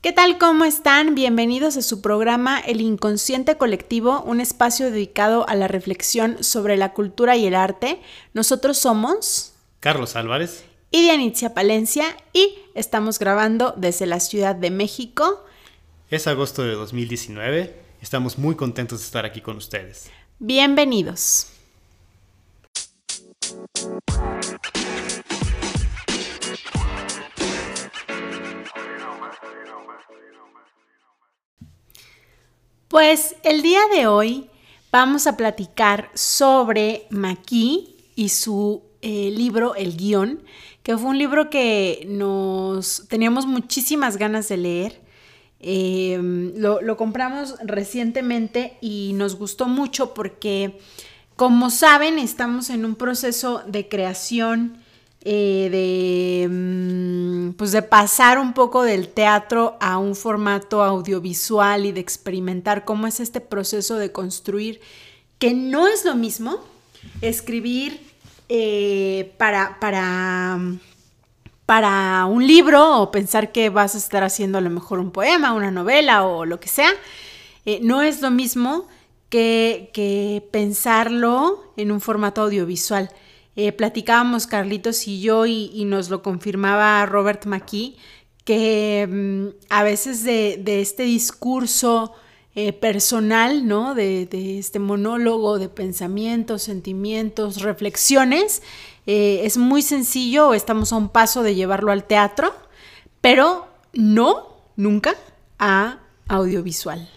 [0.00, 0.38] ¿Qué tal?
[0.38, 1.14] ¿Cómo están?
[1.14, 6.92] Bienvenidos a su programa El Inconsciente Colectivo, un espacio dedicado a la reflexión sobre la
[6.92, 8.00] cultura y el arte.
[8.34, 15.44] Nosotros somos Carlos Álvarez y Dianitzia Palencia y estamos grabando desde la Ciudad de México.
[16.10, 17.80] Es agosto de 2019.
[18.00, 20.10] Estamos muy contentos de estar aquí con ustedes.
[20.44, 21.46] Bienvenidos.
[32.88, 34.50] Pues el día de hoy
[34.90, 40.42] vamos a platicar sobre Maquis y su eh, libro El guion,
[40.82, 45.01] que fue un libro que nos teníamos muchísimas ganas de leer.
[45.62, 50.80] Em, lo, lo, compramos recientemente y nos gustó mucho porque,
[51.36, 54.82] como saben, estamos en un proceso de creación
[55.24, 61.92] eh, de, mm, pues de pasar un poco del teatro a un formato audiovisual y
[61.92, 64.80] de experimentar cómo es este proceso de construir,
[65.38, 66.58] que no es lo mismo
[67.20, 68.00] escribir
[68.48, 70.58] eh, para, para,
[71.72, 75.54] para un libro o pensar que vas a estar haciendo a lo mejor un poema,
[75.54, 76.90] una novela o lo que sea.
[77.64, 78.88] Eh, no es lo mismo
[79.30, 83.08] que, que pensarlo en un formato audiovisual.
[83.56, 87.96] Eh, platicábamos Carlitos y yo y, nos lo confirmaba Robert McKee,
[88.44, 92.12] que mm, a veces de, este discurso
[92.54, 93.94] eh, personal, ¿no?
[93.94, 94.28] De,
[94.58, 98.60] este monólogo de pensamientos, sentimientos, reflexiones,
[99.06, 102.54] eh, es muy sencillo, estamos a un paso de llevarlo al teatro,
[103.20, 105.14] pero no, nunca,
[105.58, 107.08] a audiovisual.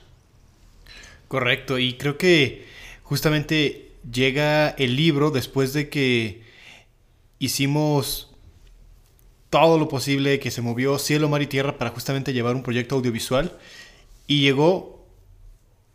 [1.28, 2.66] Correcto, y creo que
[3.04, 6.44] justamente llega el libro después de que
[7.40, 8.32] hicimos
[9.50, 12.96] todo lo posible, que se movió cielo, mar y tierra para justamente llevar un proyecto
[12.96, 13.58] audiovisual
[14.28, 15.06] y llegó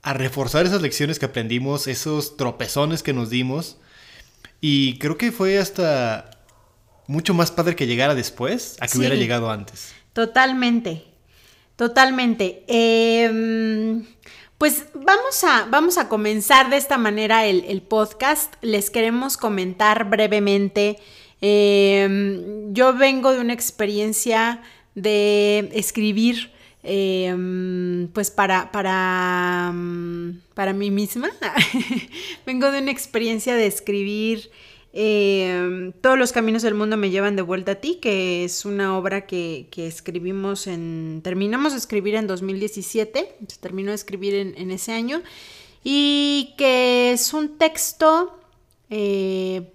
[0.02, 3.76] a reforzar esas lecciones que aprendimos, esos tropezones que nos dimos
[4.60, 6.30] y creo que fue hasta
[7.06, 9.92] mucho más padre que llegara después a que hubiera llegado antes.
[10.12, 11.04] Totalmente,
[11.76, 12.64] totalmente.
[12.68, 14.02] Eh,
[14.60, 18.56] pues vamos a, vamos a comenzar de esta manera el, podcast.
[18.60, 20.98] Les queremos comentar brevemente.
[21.40, 24.60] Em, yo vengo de una experiencia
[24.94, 26.52] de escribir.
[26.82, 29.72] Em, pues para, para,
[30.54, 31.30] para mí misma.
[32.46, 34.50] Vengo de una experiencia de escribir
[34.92, 38.98] eh, Todos los caminos del mundo me llevan de vuelta a ti, que es una
[38.98, 41.20] obra que, escribimos en...
[41.22, 45.22] Terminamos de escribir en 2017, se terminó de escribir en, ese año,
[45.84, 48.36] y que es un texto
[48.90, 49.72] eh,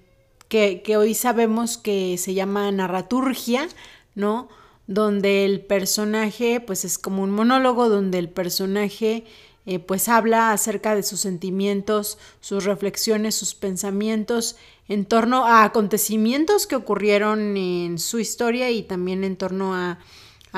[0.50, 3.68] que, que, hoy sabemos que se llama narraturgia,
[4.16, 4.50] ¿no?
[4.88, 9.24] Donde el personaje, pues es como un monólogo, donde el personaje
[9.66, 14.58] eh, pues habla acerca de sus sentimientos, sus reflexiones, sus pensamientos
[14.88, 20.00] en torno a acontecimientos que ocurrieron en su historia y también en torno a,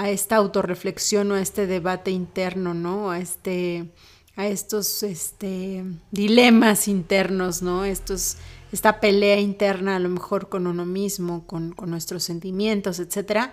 [0.06, 3.10] esta autorreflexión o a este debate interno, ¿no?
[3.10, 3.90] A este
[4.36, 7.84] a estos este, dilemas internos, ¿no?
[7.84, 8.38] Estos,
[8.72, 13.50] esta pelea interna a lo mejor con uno mismo, con, nuestros sentimientos, etc.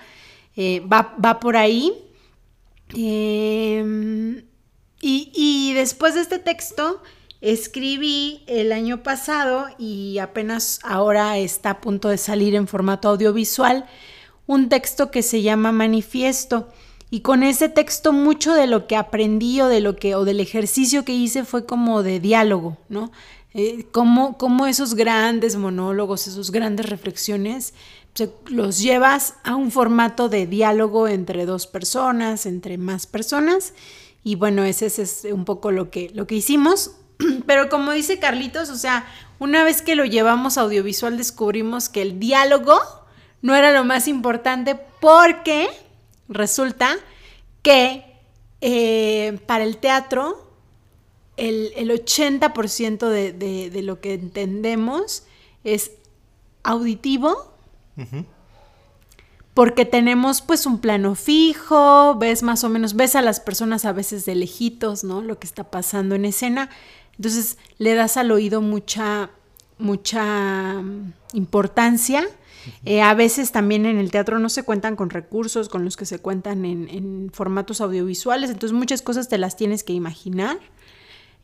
[0.57, 1.93] Eh, va, va, por ahí.
[2.97, 4.45] Eh,
[5.01, 7.03] y, después de este texto,
[7.41, 13.85] escribí el año pasado y apenas ahora está a punto de salir en formato audiovisual
[14.47, 16.69] un texto que se llama Manifiesto.
[17.11, 20.41] Y con ese texto mucho de lo que aprendí o de lo que o del
[20.41, 23.13] ejercicio que hice fue como de diálogo, ¿no?
[23.57, 27.73] Eh, como, esos grandes monólogos, esas grandes reflexiones,
[28.47, 33.75] los llevas a un formato de diálogo entre dos personas, entre más personas
[34.25, 36.93] y bueno, ese, es un poco lo que, lo que hicimos.
[37.47, 39.07] Pero como dice Carlitos, o sea,
[39.39, 42.81] una vez que lo llevamos audiovisual descubrimos que el diálogo
[43.43, 45.69] no era lo más importante porque
[46.29, 46.97] resulta
[47.62, 48.05] que
[48.62, 50.50] eh, para el teatro
[51.37, 55.25] el, 80% de, lo que entendemos
[55.65, 55.93] es
[56.62, 57.54] auditivo
[59.55, 63.93] porque tenemos pues un plano fijo, ves más o menos, ves a las personas a
[63.93, 65.23] veces de lejitos, ¿no?
[65.23, 66.70] Lo que está pasando en escena.
[67.17, 69.31] Entonces le das al oído mucha,
[69.79, 72.25] mucha mm, importancia.
[72.85, 76.06] Eh, a veces también en el teatro no se cuentan con recursos con los que
[76.06, 80.58] se cuentan en, formatos audiovisuales, entonces muchas cosas te las tienes que imaginar.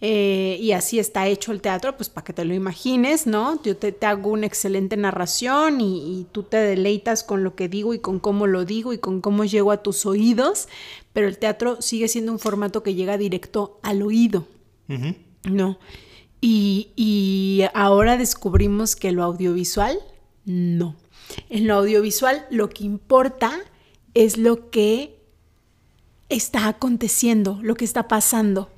[0.02, 3.62] Eh, y así está hecho el teatro, pues para que te lo imagines, ¿no?
[3.62, 7.98] Yo te, hago una excelente narración y, tú te deleitas con lo que digo y
[7.98, 10.68] con cómo lo digo y con cómo llego a tus oídos,
[11.12, 14.46] pero el teatro sigue siendo un formato que llega directo al oído,
[15.44, 15.78] ¿no?
[16.40, 19.98] Y, y ahora descubrimos que lo audiovisual,
[20.46, 20.96] no.
[21.50, 23.52] En lo audiovisual lo que importa
[24.14, 25.20] es lo que
[26.30, 28.70] está aconteciendo, lo que está pasando.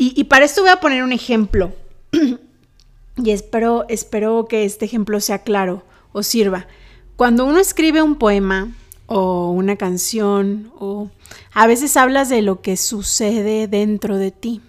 [0.00, 1.74] Y, para esto voy a poner un ejemplo.
[3.16, 6.68] y espero, espero que este ejemplo sea claro o sirva.
[7.16, 8.72] Cuando uno escribe un poema
[9.06, 11.10] o una canción o
[11.52, 14.60] a veces hablas de lo que sucede dentro de ti.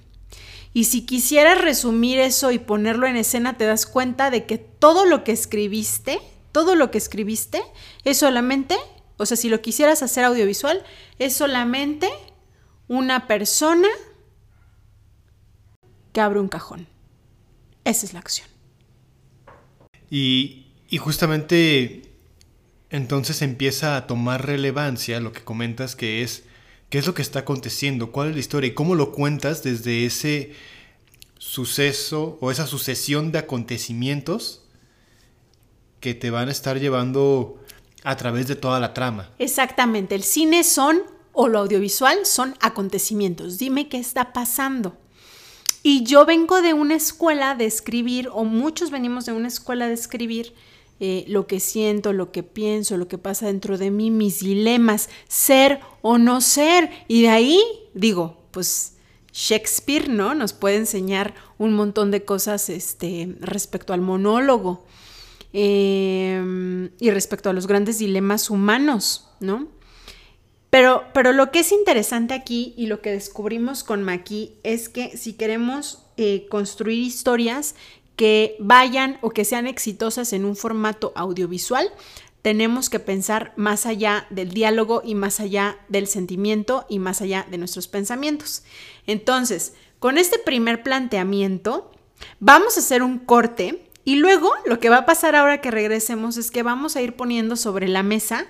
[0.74, 5.06] Y si quisieras resumir eso y ponerlo en escena, te das cuenta de que todo
[5.06, 6.20] lo que escribiste,
[6.52, 7.62] todo lo que escribiste
[8.04, 8.76] es solamente,
[9.18, 10.84] o sea, si lo quisieras hacer audiovisual,
[11.20, 12.10] es solamente
[12.88, 13.88] una persona
[16.20, 16.86] que abre un cajón.
[17.86, 18.50] Esa es la acción.
[20.12, 20.66] Y,
[21.00, 22.02] justamente
[22.90, 26.44] entonces empieza a tomar relevancia lo que comentas que es
[26.90, 30.06] qué es lo que está aconteciendo, cuál es la historia y cómo lo cuentas desde
[30.06, 30.52] ese
[31.38, 34.66] suceso o esa sucesión de acontecimientos
[36.02, 37.64] que te van a estar llevando
[38.04, 39.30] a través de toda la trama.
[39.40, 41.02] Exactamente, el cine son
[41.32, 43.58] o lo audiovisual son acontecimientos.
[43.58, 44.98] Dime qué está pasando.
[45.82, 49.94] Y yo vengo de una escuela de escribir, o muchos venimos de una escuela de
[49.94, 50.54] escribir,
[51.02, 55.10] eh, lo que siento, lo que pienso, lo que pasa dentro de mí, mis dilemas,
[55.30, 56.90] ser o no ser.
[57.08, 58.98] Y de ahí, digo, pues
[59.32, 60.36] Shakespeare, ¿no?
[60.36, 64.84] Nos puede enseñar un montón de cosas este, respecto al monólogo
[65.54, 69.68] eh, y respecto a los grandes dilemas humanos, ¿no?
[70.70, 75.18] Pero, pero lo que es interesante aquí y lo que descubrimos con Maki es que
[75.18, 77.76] si queremos eh, construir historias
[78.16, 81.90] que vayan o que sean exitosas en un formato audiovisual,
[82.42, 87.48] tenemos que pensar más allá del diálogo y más allá del sentimiento y más allá
[87.50, 88.64] de nuestros pensamientos.
[89.08, 91.92] Entonces, con este primer planteamiento,
[92.40, 96.38] vamos a hacer un corte y luego lo que va a pasar ahora que regresemos
[96.38, 98.48] es que vamos a ir poniendo sobre la mesa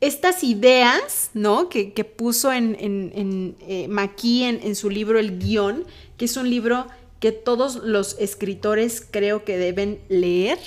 [0.00, 1.68] estas ideas, ¿no?
[1.68, 5.84] Que, puso en, en, en eh, en, su libro El Guión,
[6.16, 6.86] que es un libro
[7.20, 10.58] que todos los escritores creo que deben leer.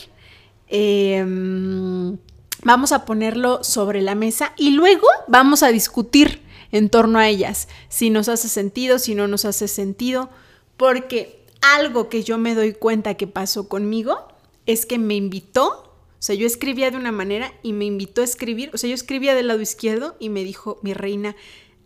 [0.68, 2.18] Em,
[2.64, 6.42] vamos a ponerlo sobre la mesa y luego vamos a discutir
[6.72, 10.30] en torno a ellas, si nos hace sentido, si no nos hace sentido,
[10.78, 14.18] porque algo que yo me doy cuenta que pasó conmigo
[14.66, 15.91] es que me invitó
[16.22, 18.70] o sea, yo escribía de una manera y me invitó a escribir.
[18.76, 21.36] O sea, yo escribía del lado izquierdo y me dijo, mi reina,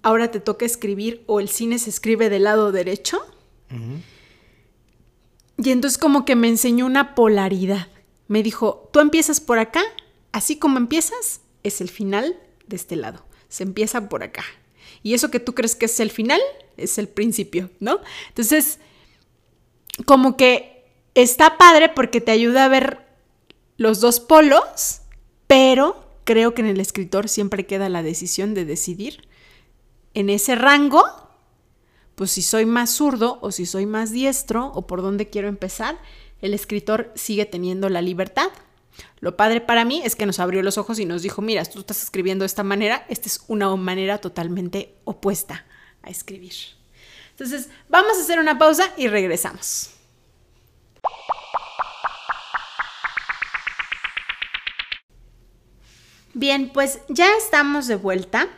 [0.02, 3.26] ahora te toca escribir o el cine se escribe del lado derecho.
[5.56, 7.88] Y entonces como que me enseñó una polaridad.
[8.28, 9.82] Me dijo, tú empiezas por acá,
[10.34, 13.26] así como empiezas, es el final de este lado.
[13.48, 14.44] Se empieza por acá.
[15.02, 16.42] Y eso que tú crees que es el final,
[16.76, 18.02] es el principio, ¿no?
[18.28, 18.80] Entonces,
[20.04, 20.84] como que
[21.14, 23.05] está padre porque te ayuda a ver
[23.78, 25.02] los dos polos,
[25.48, 29.28] pero creo que en el escritor siempre queda la decisión de decidir
[30.16, 31.04] en ese rango,
[32.16, 36.00] pues si soy más zurdo o si soy más diestro o por dónde quiero empezar,
[36.42, 38.50] el escritor sigue teniendo la libertad.
[39.20, 41.80] Lo padre para mí es que nos abrió los ojos y nos dijo, mira, tú
[41.80, 45.66] estás escribiendo de esta manera, esta es una manera totalmente opuesta
[46.02, 46.54] a escribir.
[47.32, 49.95] Entonces, vamos a hacer una pausa y regresamos.
[56.38, 58.50] Bien, pues ya estamos de vuelta.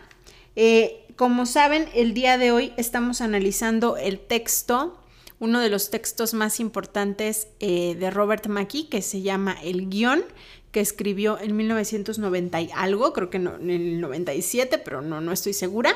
[0.56, 5.00] Eh, como saben, el día de hoy estamos analizando el texto,
[5.38, 10.26] uno de los textos más importantes eh, de Robert Mackie, que se llama El guion,
[10.72, 15.54] que escribió en 1990 y algo, creo que en el 97, pero no, no estoy
[15.54, 15.96] segura.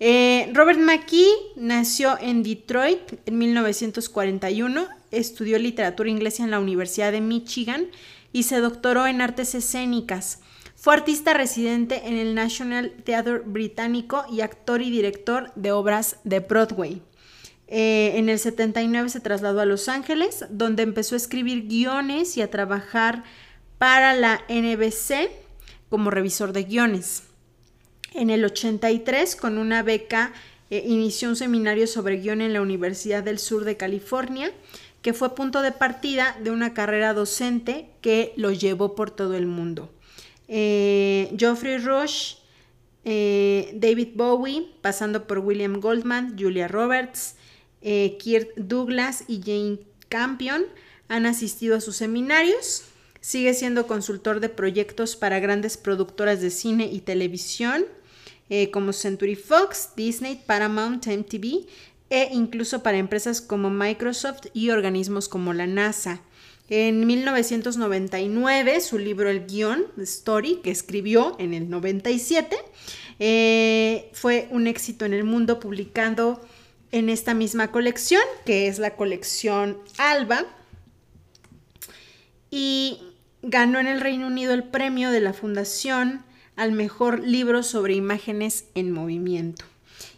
[0.00, 7.20] Eh, Robert McKee nació en Detroit en 1941, estudió literatura inglesa en la Universidad de
[7.20, 7.86] Michigan
[8.32, 10.40] y se doctoró en artes escénicas.
[10.84, 16.40] Fue artista residente en el National Theatre británico y actor y director de obras de
[16.40, 17.00] Broadway.
[17.68, 22.42] Eh, en el 79 se trasladó a Los Ángeles, donde empezó a escribir guiones y
[22.42, 23.24] a trabajar
[23.78, 25.30] para la NBC
[25.88, 27.22] como revisor de guiones.
[28.12, 30.34] En el 83, con una beca,
[30.68, 34.52] eh, inició un seminario sobre guion en la Universidad del Sur de California,
[35.00, 39.46] que fue punto de partida de una carrera docente que lo llevó por todo el
[39.46, 39.93] mundo.
[40.48, 42.34] Eh, Geoffrey Rush,
[43.04, 47.36] eh, David Bowie, pasando por William Goldman, Julia Roberts,
[47.82, 50.64] eh, Kirk Douglas y Jane Campion
[51.08, 52.84] han asistido a sus seminarios.
[53.20, 57.84] Sigue siendo consultor de proyectos para grandes productoras de cine y televisión,
[58.50, 61.66] eh, como Century Fox, Disney, Paramount, MTV,
[62.10, 66.20] e incluso para empresas como Microsoft y organismos como la NASA.
[66.70, 72.56] En 1999, su libro El guion, Story, que escribió en el 97,
[73.18, 76.40] eh, fue un éxito en el mundo, publicando
[76.90, 80.46] en esta misma colección, que es la colección Alba.
[82.50, 82.98] Y
[83.42, 86.24] ganó en el Reino Unido el premio de la Fundación
[86.56, 89.66] al mejor libro sobre imágenes en movimiento.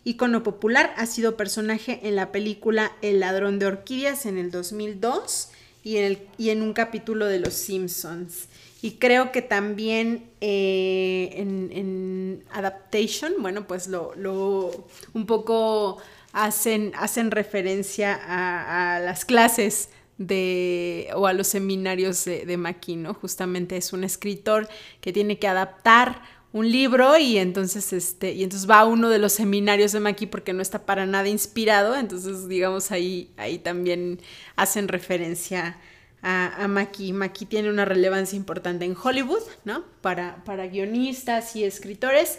[0.04, 5.50] Icono popular, ha sido personaje en la película El ladrón de orquídeas en el 2002
[5.86, 8.48] y en, el, y en un capítulo de Los Simpsons.
[8.82, 15.98] Y creo que también eh, en, Adaptation, bueno, pues lo, lo un poco
[16.32, 23.14] hacen, hacen referencia a, a las clases de, o a los seminarios de, de Maquino.
[23.14, 24.68] Justamente es un escritor
[25.00, 26.20] que tiene que adaptar
[26.52, 30.26] un libro y entonces este y entonces va a uno de los seminarios de Maki
[30.26, 34.20] porque no está para nada inspirado entonces digamos ahí ahí también
[34.56, 35.78] hacen referencia
[36.22, 37.12] a, a Maki.
[37.12, 42.38] Maki tiene una relevancia importante en Hollywood no para para guionistas y escritores.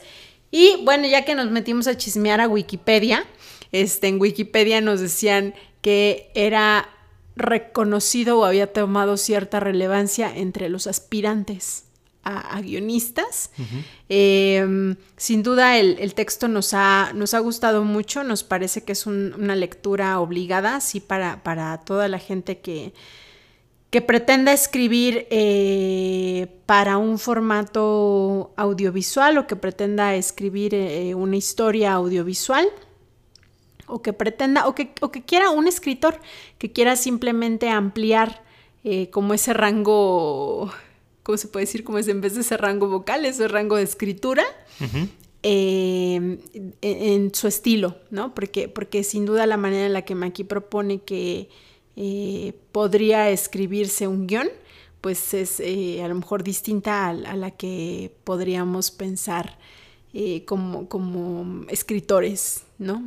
[0.50, 3.26] Y bueno ya que nos metimos a chismear a Wikipedia
[3.72, 6.90] este en Wikipedia nos decían que era
[7.36, 11.87] reconocido o había tomado cierta relevancia entre los aspirantes
[12.28, 13.52] a, guionistas.
[14.10, 19.06] Em, sin duda el, texto nos ha, nos ha, gustado mucho, nos parece que es
[19.06, 22.94] una lectura obligada, sí, para, para toda la gente que,
[23.90, 31.94] que pretenda escribir eh, para un formato audiovisual o que pretenda escribir eh, una historia
[31.94, 32.68] audiovisual
[33.88, 36.20] o que pretenda, o que, que quiera un escritor
[36.58, 38.44] que quiera simplemente ampliar
[38.84, 40.72] eh, como ese rango,
[41.28, 41.84] ¿cómo se puede decir?
[41.84, 44.46] Como es en vez de ese rango vocal, ese rango de escritura.
[45.44, 46.40] Eh,
[46.82, 48.34] en, su estilo, ¿no?
[48.34, 51.50] Porque, porque sin duda la manera en la que Maki propone que
[51.98, 54.48] eh, podría escribirse un guion,
[55.02, 59.58] pues es a lo mejor distinta a, la que podríamos pensar
[60.46, 63.04] como, como escritores, ¿no?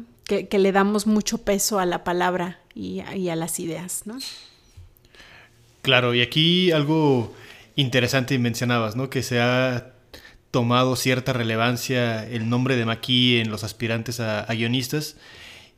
[0.48, 4.18] que, le damos mucho peso a la palabra y, a las ideas, ¿no?
[5.82, 7.32] Claro, y aquí algo
[7.80, 9.10] interesante mencionabas, ¿no?
[9.10, 9.92] Que se ha
[10.50, 15.16] tomado cierta relevancia el nombre de Maquis en los aspirantes a, guionistas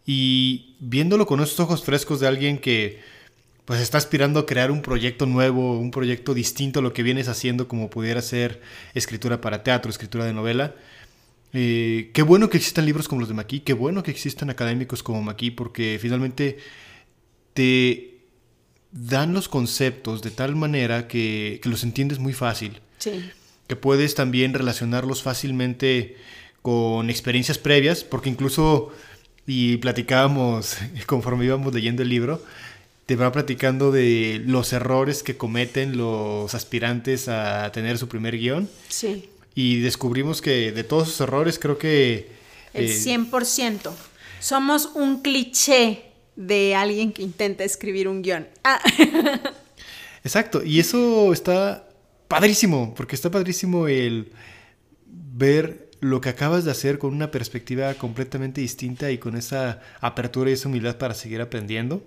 [0.07, 3.01] y viéndolo con estos ojos frescos de alguien que
[3.65, 7.29] pues está aspirando a crear un proyecto nuevo, un proyecto distinto a lo que vienes
[7.29, 8.61] haciendo como pudiera ser
[8.95, 10.75] escritura para teatro, escritura de novela,
[11.53, 15.03] eh, qué bueno que existan libros como los de Maquis, qué bueno que existan académicos
[15.03, 16.59] como Maquis, porque finalmente
[17.55, 18.12] te
[18.93, 22.81] dan los conceptos de tal manera que, los entiendes muy fácil.
[22.99, 23.31] Sí.
[23.67, 26.17] Que puedes también relacionarlos fácilmente
[26.63, 28.91] con experiencias previas, porque incluso,
[29.47, 32.43] y platicábamos conforme íbamos leyendo el libro,
[33.07, 38.69] te va platicando de los errores que cometen los aspirantes a tener su primer guion.
[38.89, 42.31] Sí y descubrimos que de todos sus errores creo que...
[42.73, 43.91] El 100%.
[43.91, 43.95] Eh,
[44.41, 48.49] Somos un cliché de alguien que intenta escribir un guion.
[48.65, 48.81] Ah.
[50.25, 51.89] Exacto, y eso está
[52.29, 54.33] padrísimo, porque está padrísimo el
[55.07, 60.51] ver lo que acabas de hacer con una perspectiva completamente distinta y con esa apertura
[60.51, 62.03] y esa humildad para seguir aprendiendo.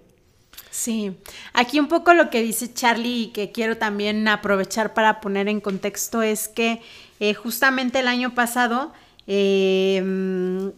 [0.70, 1.16] Sí,
[1.54, 5.62] aquí un poco lo que dice Charlie y que quiero también aprovechar para poner en
[5.62, 6.82] contexto es que
[7.22, 8.92] eh, justamente el año pasado
[9.28, 10.74] em,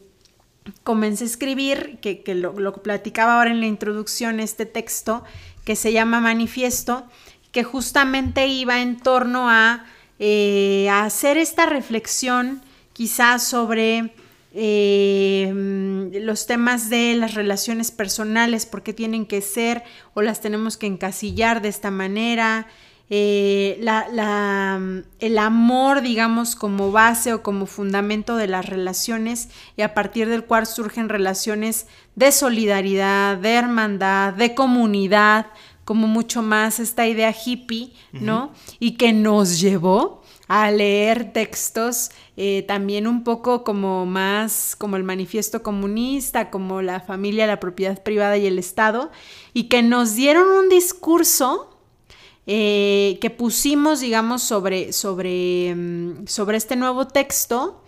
[0.83, 5.23] comencé a escribir, que, lo, platicaba ahora en la introducción, este texto
[5.65, 7.05] que se llama Manifiesto,
[7.51, 9.85] que justamente iba en torno a,
[10.19, 12.61] eh, hacer esta reflexión
[12.93, 14.13] quizás sobre
[14.53, 19.83] em, los temas de las relaciones personales, por qué tienen que ser
[20.15, 22.65] o las tenemos que encasillar de esta manera,
[23.09, 24.79] eh, la,
[25.19, 30.43] el amor, digamos, como base o como fundamento de las relaciones y a partir del
[30.43, 35.47] cual surgen relaciones de solidaridad, de hermandad, de comunidad,
[35.85, 38.51] como mucho más esta idea hippie, ¿no?
[38.77, 45.03] Y que nos llevó a leer textos eh, también un poco como más como el
[45.03, 49.11] manifiesto comunista, como la familia, la propiedad privada y el Estado,
[49.53, 51.76] y que nos dieron un discurso
[52.49, 57.83] eh, que pusimos, digamos, sobre, sobre, mm, sobre este nuevo texto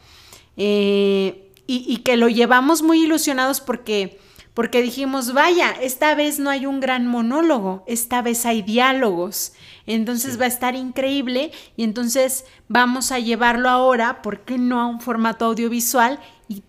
[0.57, 4.19] eh, y, que lo llevamos muy ilusionados porque,
[4.53, 9.53] porque dijimos, vaya, esta vez no hay un gran monólogo, esta vez hay diálogos.
[9.85, 14.87] Entonces va a estar increíble y entonces vamos a llevarlo ahora, ¿por qué no a
[14.87, 16.19] un formato audiovisual?
[16.49, 16.63] Y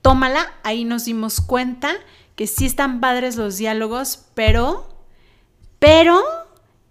[0.00, 1.92] tómala, ahí nos dimos cuenta
[2.36, 4.88] que sí están padres los diálogos, pero,
[5.78, 6.22] pero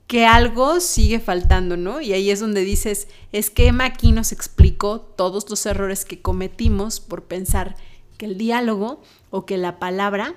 [0.07, 1.99] que algo sigue faltando, ¿no?
[1.99, 6.21] Y ahí es donde dices, es que Emma aquí nos explicó todos los errores que
[6.21, 7.75] cometimos por pensar
[8.17, 10.33] que el diálogo o que la palabra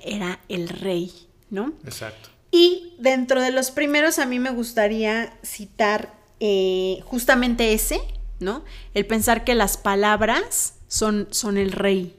[0.00, 1.12] era el rey,
[1.50, 1.72] ¿no?
[1.84, 2.28] Exacto.
[2.50, 8.00] Y dentro de los primeros a mí me gustaría citar eh, justamente ese,
[8.40, 8.62] ¿no?
[8.92, 12.14] El pensar que las palabras son, son el rey,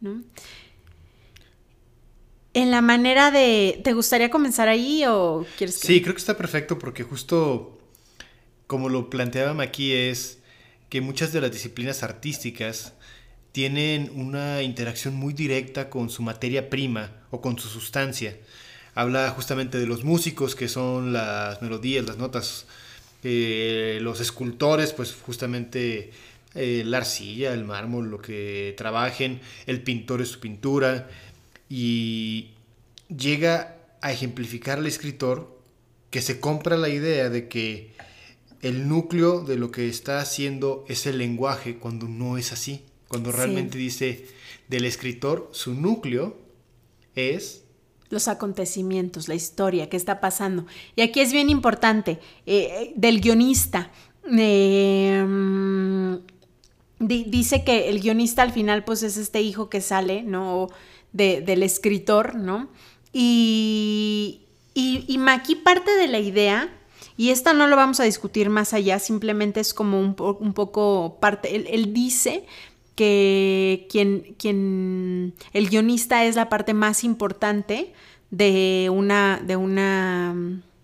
[0.00, 0.22] ¿no?
[2.54, 3.80] En la manera de...
[3.82, 5.86] ¿Te gustaría comenzar ahí o quieres que...
[5.86, 7.78] Sí, creo que está perfecto porque justo
[8.66, 10.38] como lo planteaba aquí es
[10.88, 12.94] que muchas de las disciplinas artísticas
[13.52, 18.36] tienen una interacción muy directa con su materia prima o con su sustancia.
[18.94, 22.66] Habla justamente de los músicos, que son las melodías, las notas,
[23.22, 26.10] eh, los escultores, pues justamente
[26.54, 31.08] eh, la arcilla, el mármol, lo que trabajen, el pintor es su pintura,
[31.74, 32.50] y
[33.08, 35.58] llega a ejemplificar al escritor
[36.10, 37.94] que se compra la idea de que
[38.60, 42.84] el núcleo de lo que está haciendo es el lenguaje cuando no es así.
[43.08, 44.26] Cuando realmente dice
[44.68, 46.36] del escritor, su núcleo
[47.14, 47.64] es...
[48.10, 50.66] Los acontecimientos, la historia, qué está pasando.
[50.94, 53.90] Y aquí es bien importante, eh, del guionista.
[54.30, 56.20] Em,
[56.98, 60.68] dice que el guionista al final pues es este hijo que sale, ¿no?
[61.12, 62.68] Del escritor, ¿no?
[63.12, 64.42] Y,
[64.74, 66.70] y, y parte de la idea
[67.16, 71.18] y esta no lo vamos a discutir más allá, simplemente es como un, un poco
[71.20, 72.44] parte, él, él, dice
[72.94, 77.92] que quien, quien, el guionista es la parte más importante
[78.30, 80.34] de una, de una,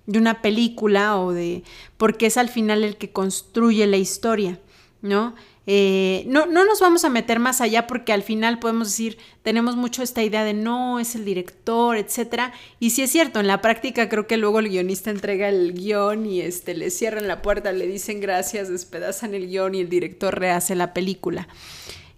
[0.06, 1.64] de una película o de,
[1.96, 4.60] porque es al final el que construye la historia,
[5.00, 5.34] ¿no?
[5.70, 9.76] Eh, no, no nos vamos a meter más allá porque al final podemos decir, tenemos
[9.76, 12.54] mucho esta idea de no, es el director, etcétera.
[12.80, 16.24] Y si es cierto, en la práctica creo que luego el guionista entrega el guion
[16.24, 20.38] y este, le cierran la puerta, le dicen gracias, despedazan el guion y el director
[20.40, 21.48] rehace la película.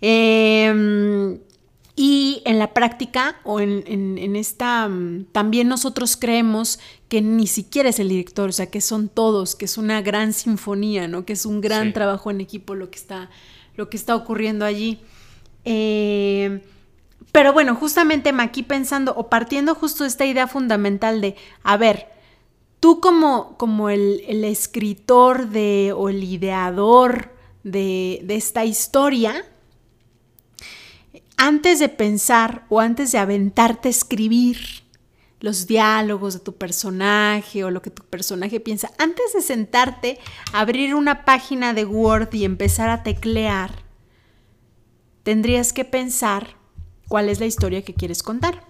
[0.00, 1.40] Em,
[2.02, 6.78] y en la práctica o en, esta, mm, también nosotros creemos
[7.10, 10.32] que ni siquiera es el director, o sea, que son todos, que es una gran
[10.32, 11.26] sinfonía, ¿no?
[11.26, 13.28] Que es un gran trabajo en equipo lo que está,
[13.76, 14.98] lo que está ocurriendo allí.
[15.66, 16.62] Em,
[17.32, 22.06] pero bueno, justamente aquí pensando o partiendo justo de esta idea fundamental de, a ver,
[22.80, 29.44] tú como, como el, escritor de, o el ideador de, de esta historia,
[31.40, 34.58] antes de pensar o antes de aventarte a escribir
[35.40, 40.18] los diálogos de tu personaje o lo que tu personaje piensa, antes de sentarte,
[40.52, 43.72] abrir una página de Word y empezar a teclear,
[45.22, 46.58] tendrías que pensar
[47.08, 48.62] cuál es la historia que quieres contar.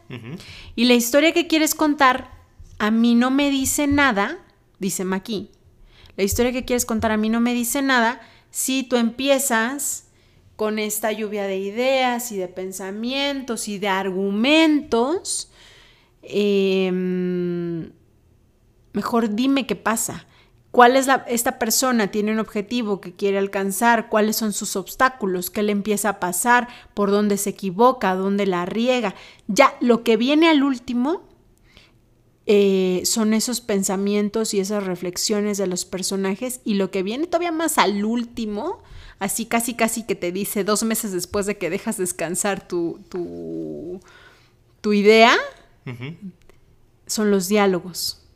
[0.77, 2.31] Y la historia que quieres contar
[2.79, 4.39] a mí no me dice nada,
[4.79, 5.51] dice Maki.
[6.17, 8.21] La historia que quieres contar a mí no me dice nada
[8.53, 10.05] si tú empiezas
[10.61, 15.51] con esta lluvia de ideas y de pensamientos y de argumentos,
[16.21, 17.93] em,
[18.93, 20.27] mejor dime qué pasa.
[20.71, 22.11] ¿Cuál es la, esta persona?
[22.11, 24.11] ¿Tiene un objetivo que quiere alcanzar?
[24.11, 25.49] ¿Cuáles son sus obstáculos?
[25.49, 26.69] ¿Qué le empieza a pasar?
[26.93, 28.15] ¿Por dónde se equivoca?
[28.15, 29.15] ¿Dónde la riega?
[29.49, 31.23] Ya, lo que viene al último
[32.45, 37.51] eh, son esos pensamientos y esas reflexiones de los personajes y lo que viene todavía
[37.51, 38.83] más al último
[39.21, 44.01] así casi casi que te dice dos meses después de que dejas descansar tu, tu,
[44.81, 45.37] tu idea,
[47.07, 48.27] son los diálogos.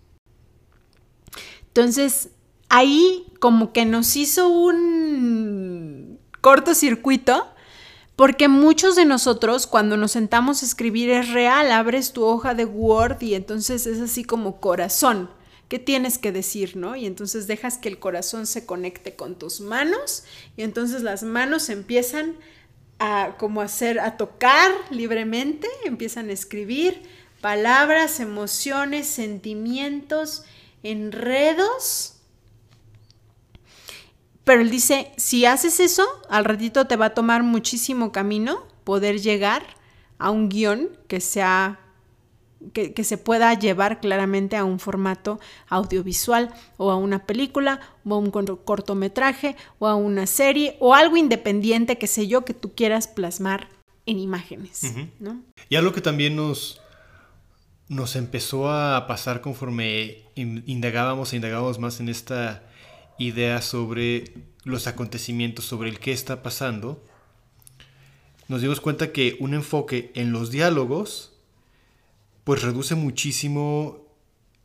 [1.68, 2.28] Entonces,
[2.68, 7.48] ahí como que nos hizo un cortocircuito,
[8.14, 12.64] porque muchos de nosotros cuando nos sentamos a escribir es real, abres tu hoja de
[12.66, 15.30] Word y entonces es así como corazón
[15.74, 16.94] ¿Qué tienes que decir, no?
[16.94, 20.22] Y entonces dejas que el corazón se conecte con tus manos
[20.56, 22.36] y entonces las manos empiezan
[23.00, 27.02] a como hacer, a tocar libremente, empiezan a escribir
[27.40, 30.44] palabras, emociones, sentimientos,
[30.84, 32.18] enredos.
[34.44, 39.20] Pero él dice, si haces eso, al ratito te va a tomar muchísimo camino poder
[39.20, 39.66] llegar
[40.18, 41.83] a un guion que sea
[42.72, 48.18] que, se pueda llevar claramente a un formato audiovisual o a una película o a
[48.18, 53.08] un cortometraje o a una serie o algo independiente, que sé yo, que tú quieras
[53.08, 53.68] plasmar
[54.06, 54.82] en imágenes,
[55.18, 55.42] ¿no?
[55.68, 56.80] Y algo que también nos,
[57.88, 62.62] nos empezó a pasar conforme indagábamos e indagábamos más en esta
[63.18, 64.32] idea sobre
[64.64, 67.02] los acontecimientos, sobre el qué está pasando,
[68.48, 71.33] nos dimos cuenta que un enfoque en los diálogos
[72.44, 74.06] pues reduce muchísimo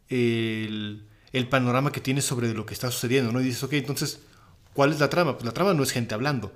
[0.09, 1.05] el,
[1.49, 3.41] panorama que tienes sobre lo que está sucediendo, ¿no?
[3.41, 4.19] Y dices, ok, entonces,
[4.73, 5.33] ¿cuál es la trama?
[5.33, 6.51] Pues la trama no es gente hablando.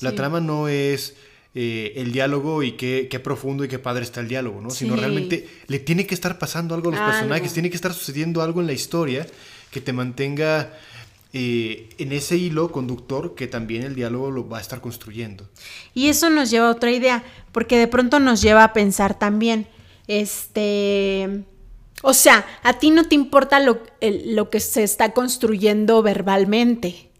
[0.00, 1.14] La trama no es
[1.54, 4.70] eh, el diálogo y qué, profundo y qué padre está el diálogo, ¿no?
[4.70, 8.42] Sino realmente le tiene que estar pasando algo a los personajes, tiene que estar sucediendo
[8.42, 9.26] algo en la historia
[9.70, 10.72] que te mantenga
[11.32, 15.48] eh, en ese hilo conductor que también el diálogo lo va a estar construyendo.
[15.94, 19.66] Y eso nos lleva a otra idea, porque de pronto nos lleva a pensar también,
[20.08, 21.44] este,
[22.02, 27.10] o sea, a ti no te importa lo, lo que se está construyendo verbalmente,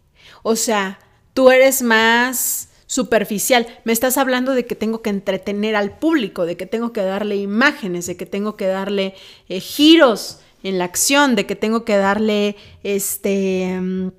[0.43, 0.99] o sea,
[1.33, 3.67] tú eres más superficial.
[3.83, 7.35] Me estás hablando de que tengo que entretener al público, de que tengo que darle
[7.35, 9.13] imágenes, de que tengo que darle
[9.49, 14.11] eh, giros en la acción, de que tengo que darle este mm,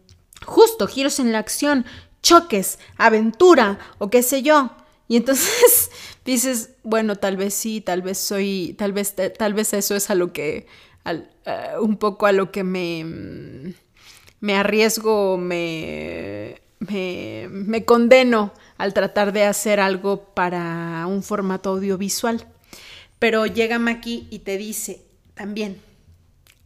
[0.45, 1.85] justo giros en la acción,
[2.23, 4.71] choques, aventura o qué sé yo.
[5.09, 5.91] Y entonces
[6.33, 10.15] dices, bueno, tal vez sí, tal vez soy, tal vez, tal vez eso es a
[10.15, 10.67] lo que,
[11.07, 11.25] eh,
[11.81, 13.75] un poco a lo que me, mm,
[14.41, 22.47] me arriesgo, me, me, me condeno al tratar de hacer algo para un formato audiovisual.
[23.19, 25.01] Pero llega Maki y te dice
[25.35, 25.81] también,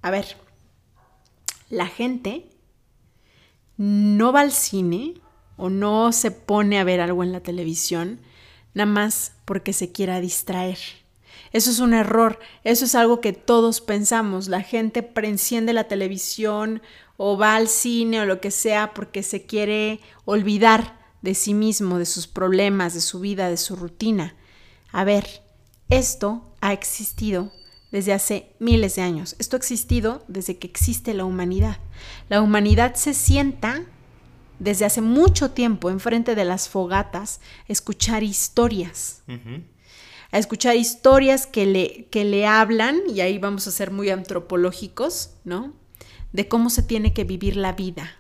[0.03, 0.37] a ver,
[1.71, 2.51] la gente
[3.77, 5.15] no va al cine
[5.57, 8.19] o no se pone a ver algo en la televisión
[8.75, 10.79] nada más porque se quiera distraer.
[11.53, 14.49] Eso es un error, eso es algo que todos pensamos.
[14.49, 16.83] La gente enciende la televisión
[17.17, 21.99] o va al cine o lo que sea porque se quiere olvidar de sí mismo,
[21.99, 24.35] de sus problemas, de su vida, de su rutina.
[24.93, 25.43] A ver,
[25.89, 27.53] esto ha existido
[27.91, 29.37] desde hace miles de años.
[29.39, 31.79] Esto ha existido desde que existe la humanidad.
[32.29, 33.85] La humanidad se sienta
[34.63, 39.23] desde hace mucho tiempo enfrente de las fogatas a escuchar historias.
[40.31, 45.31] A escuchar historias que le, que le hablan, y ahí vamos a ser muy antropológicos,
[45.45, 45.75] ¿no?
[46.33, 48.17] De cómo se tiene que vivir la vida,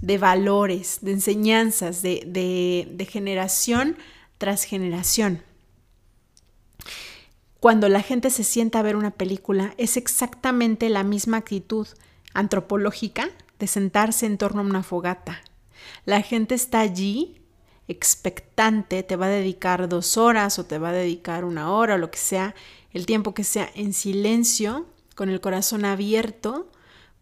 [0.00, 3.96] de valores, de enseñanzas, de, de generación
[4.38, 5.42] tras generación
[7.62, 11.86] cuando la gente se sienta a ver una película es exactamente la misma actitud
[12.34, 13.28] antropológica
[13.60, 15.40] de sentarse en torno a una fogata.
[16.04, 17.42] La gente está allí
[17.88, 21.98] expectante, te va a dedicar dos horas o te va a dedicar una hora o
[21.98, 22.54] lo que sea,
[22.92, 26.70] el tiempo que sea en silencio, con el corazón abierto,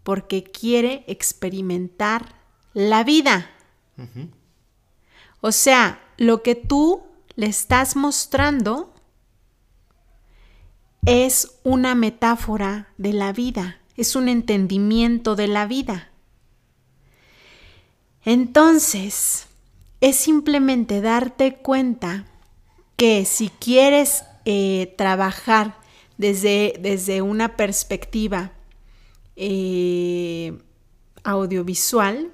[0.03, 2.35] porque quiere experimentar
[2.73, 3.51] la vida.
[5.41, 7.03] O sea, lo que tú
[7.35, 8.95] le estás mostrando
[11.05, 16.10] es una metáfora de la vida, es un entendimiento de la vida.
[18.25, 19.47] Entonces,
[20.01, 22.27] es simplemente darte cuenta
[22.97, 25.77] que si quieres eh, trabajar
[26.19, 28.53] desde, desde, una perspectiva
[29.37, 30.59] eh,
[31.25, 32.31] audiovisual,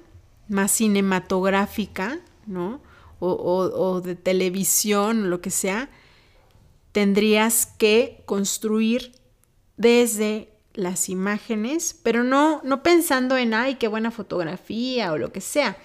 [0.49, 2.81] más cinematográfica, ¿no?
[3.19, 5.89] O, o de televisión, lo que sea,
[6.91, 9.13] tendrías que construir
[9.77, 15.41] desde las imágenes, pero no, no pensando en, ay, qué buena fotografía o lo que
[15.41, 15.77] sea,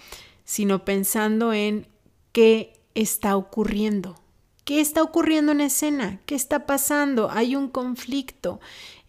[0.45, 1.89] sino pensando en
[2.31, 4.21] qué está ocurriendo.
[4.65, 6.21] ¿Qué está ocurriendo en escena?
[6.25, 7.31] ¿Qué está pasando?
[7.31, 8.61] Hay un conflicto.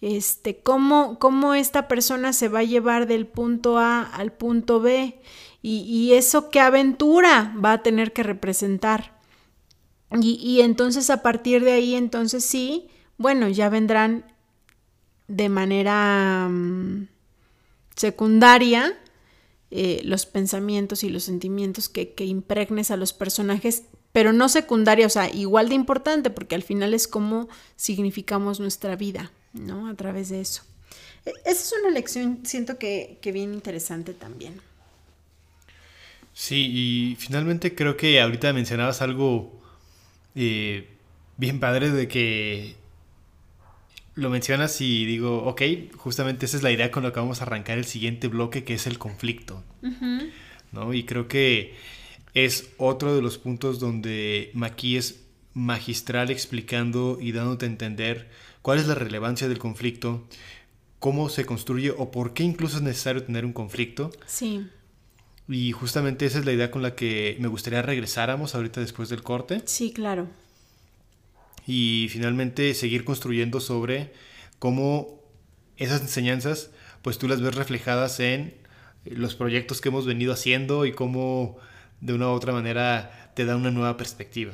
[0.01, 5.19] Este, ¿cómo, ¿Cómo esta persona se va a llevar del punto A al punto B?
[5.61, 9.13] Y, y eso qué aventura va a tener que representar.
[10.21, 14.25] Y, entonces a partir de ahí, entonces sí, bueno, ya vendrán
[15.27, 17.07] de manera mm,
[17.95, 18.97] secundaria
[19.71, 25.07] eh, los pensamientos y los sentimientos que, que, impregnes a los personajes, pero no secundaria,
[25.07, 29.87] o sea, igual de importante, porque al final es como significamos nuestra vida, ¿no?
[29.87, 30.61] A través de eso.
[31.25, 34.61] E, esa es una lección, siento que, que bien interesante también.
[36.33, 39.59] Sí, y finalmente creo que ahorita mencionabas algo
[40.35, 40.83] y
[41.37, 42.75] bien padre de que
[44.15, 45.61] lo mencionas y digo, ok,
[45.95, 48.75] justamente esa es la idea con la que vamos a arrancar el siguiente bloque, que
[48.75, 49.63] es el conflicto.
[50.71, 50.93] ¿no?
[50.93, 51.75] Y creo que
[52.33, 55.23] es otro de los puntos donde Maki es
[55.53, 58.29] magistral explicando y dándote a entender
[58.61, 60.23] cuál es la relevancia del conflicto,
[60.99, 64.11] cómo se construye o por qué incluso es necesario tener un conflicto.
[64.25, 64.65] Sí.
[65.47, 69.21] Y justamente esa es la idea con la que me gustaría regresáramos ahorita después del
[69.21, 69.61] corte.
[69.65, 70.27] Sí, claro.
[71.65, 74.13] Y finalmente seguir construyendo sobre
[74.59, 75.21] cómo
[75.77, 76.71] esas enseñanzas,
[77.01, 78.55] pues tú las ves reflejadas en
[79.05, 81.57] los proyectos que hemos venido haciendo y cómo
[82.01, 84.53] de una u otra manera te da una nueva perspectiva.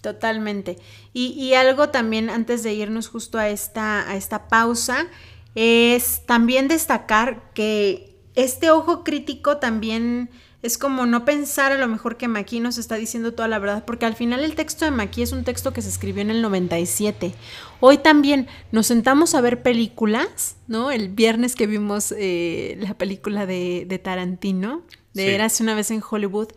[0.00, 0.76] Totalmente.
[1.14, 5.06] Y, algo también antes de irnos justo a esta, a esta pausa,
[5.54, 10.30] es también destacar que este ojo crítico también
[10.64, 13.84] es como no pensar a lo mejor que Maki nos está diciendo toda la verdad,
[13.84, 16.40] porque al final el texto de Maki es un texto que se escribió en el
[16.40, 17.34] 97.
[17.80, 20.90] Hoy también nos sentamos a ver películas, ¿no?
[20.90, 24.80] El viernes que vimos eh, la película de, Tarantino,
[25.12, 26.48] de Eras una vez en Hollywood,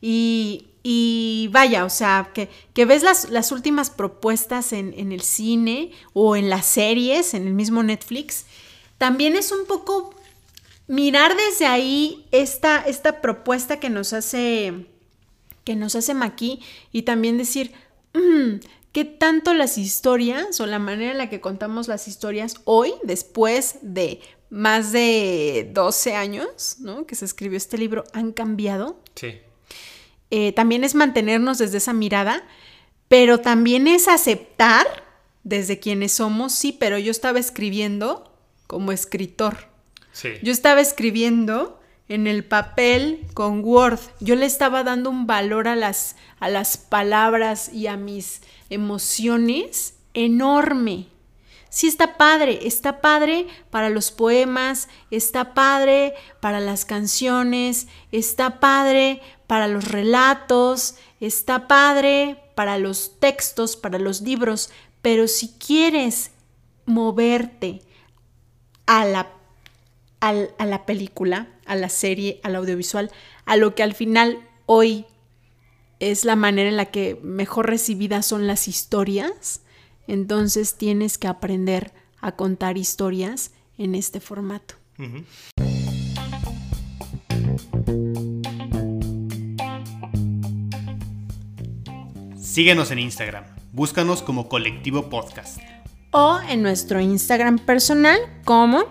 [0.00, 6.36] y, vaya, o sea, que, que ves las, últimas propuestas en, en el cine o
[6.36, 8.46] en las series, en el mismo Netflix,
[8.96, 10.14] también es un poco
[10.86, 14.86] mirar desde ahí esta, esta propuesta que nos hace
[15.64, 17.72] que nos hace Maki y también decir
[18.14, 18.60] mm,
[18.92, 23.78] qué tanto las historias o la manera en la que contamos las historias hoy, después
[23.82, 27.04] de más de 12 años, ¿no?
[27.04, 29.00] Que se escribió este libro, han cambiado.
[29.16, 29.40] Sí.
[30.30, 32.46] Eh, también es mantenernos desde esa mirada,
[33.08, 34.86] pero también es aceptar
[35.42, 38.32] desde quienes somos, sí, pero yo estaba escribiendo
[38.66, 39.68] como escritor.
[40.42, 44.00] Yo estaba escribiendo en el papel con Word.
[44.20, 49.94] Yo le estaba dando un valor a las, a las palabras y a mis emociones
[50.14, 51.08] enorme.
[51.68, 59.20] Sí está padre, está padre para los poemas, está padre para las canciones, está padre
[59.46, 64.70] para los relatos, está padre para los textos, para los libros,
[65.02, 66.30] pero si quieres
[66.86, 67.82] moverte
[68.86, 69.35] a la
[70.20, 73.10] a la película, a la serie, al audiovisual,
[73.44, 75.06] a lo que al final hoy
[76.00, 79.62] es la manera en la que mejor recibidas son las historias,
[80.06, 84.74] entonces tienes que aprender a contar historias en este formato.
[92.36, 95.58] Síguenos en Instagram, búscanos como Colectivo Podcast.
[96.12, 98.84] O en nuestro Instagram personal como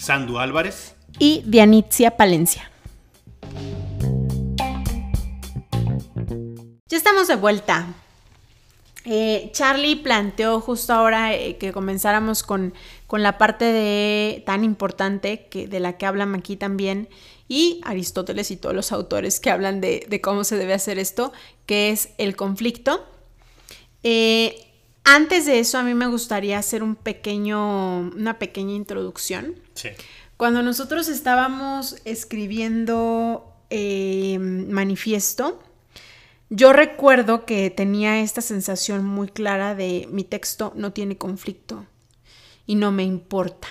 [0.00, 2.70] Sandu Álvarez y Dianitzia Palencia.
[6.88, 7.86] Ya estamos de vuelta.
[9.04, 12.72] Eh, Charlie planteó justo ahora eh, que comenzáramos con,
[13.06, 17.10] con, la parte de, tan importante que, de la que hablan aquí también
[17.46, 21.30] y Aristóteles y todos los autores que hablan de, cómo se debe hacer esto,
[21.66, 23.04] que es el conflicto.
[24.02, 24.69] Eh,
[25.14, 29.56] antes de eso, a mí me gustaría hacer un pequeño, una pequeña introducción.
[29.74, 29.90] Sí.
[30.36, 35.62] Cuando nosotros estábamos escribiendo eh, manifiesto,
[36.48, 41.86] yo recuerdo que tenía esta sensación muy clara de mi texto no tiene conflicto
[42.66, 43.68] y no me importa.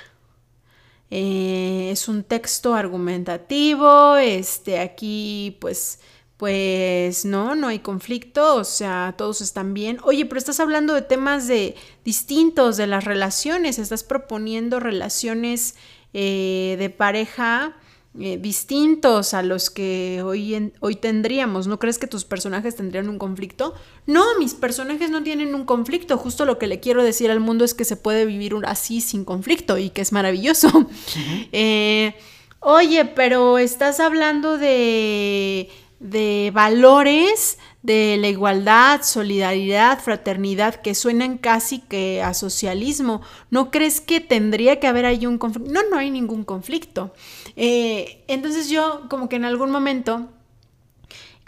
[1.11, 5.99] Eh, es un texto argumentativo, este, aquí pues
[6.39, 9.97] pues no, no hay conflicto, o sea, todos están bien.
[10.03, 11.75] Oye, pero estás hablando de temas de
[12.05, 15.75] distintos de las relaciones, estás proponiendo relaciones
[16.13, 17.75] eh, de pareja
[18.17, 21.67] eh, distintos a los que hoy, hoy tendríamos.
[21.67, 23.75] ¿No crees que tus personajes tendrían un conflicto?
[24.05, 26.17] No, mis personajes no tienen un conflicto.
[26.17, 29.25] Justo lo que le quiero decir al mundo es que se puede vivir así sin
[29.25, 30.87] conflicto y que es maravilloso.
[31.51, 32.15] Eh,
[32.59, 41.79] oye, pero estás hablando de de valores de la igualdad, solidaridad, fraternidad, que suenan casi
[41.79, 43.21] que a socialismo.
[43.49, 45.71] ¿No crees que tendría que haber ahí un conflicto?
[45.71, 47.13] No, no hay ningún conflicto.
[47.55, 50.29] Eh, entonces yo como que en algún momento,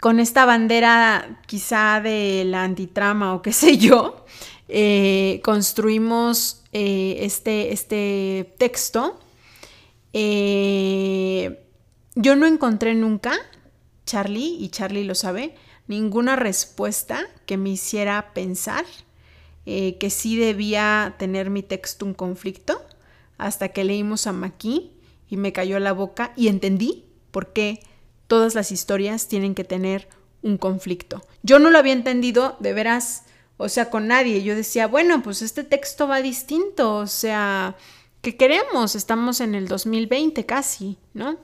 [0.00, 4.24] con esta bandera quizá de la antitrama o qué sé yo,
[4.68, 9.18] eh, construimos eh, este, este texto.
[12.14, 13.32] yo no encontré nunca
[14.12, 15.54] Charlie, y Charlie lo sabe,
[15.86, 18.84] ninguna respuesta que me hiciera pensar
[19.64, 22.84] eh, que sí debía tener mi texto un conflicto,
[23.38, 24.92] hasta que leímos a Maki
[25.30, 27.80] y me cayó la boca y entendí por qué
[28.26, 30.10] todas las historias tienen que tener
[30.42, 31.22] un conflicto.
[31.42, 33.22] Yo no lo había entendido de veras,
[33.56, 34.42] o sea, con nadie.
[34.42, 37.76] Yo decía, bueno, pues este texto va distinto, o sea,
[38.20, 38.94] ¿qué queremos?
[38.94, 41.38] Estamos en el 2020 casi, ¿no?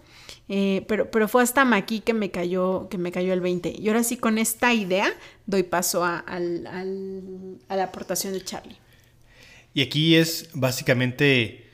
[0.48, 3.74] Eh, pero, pero fue hasta Maki que me cayó, que me cayó el 20.
[3.78, 5.12] Y ahora sí, con esta idea,
[5.46, 8.76] doy paso a, la aportación de Charlie.
[9.74, 11.66] Y aquí es básicamente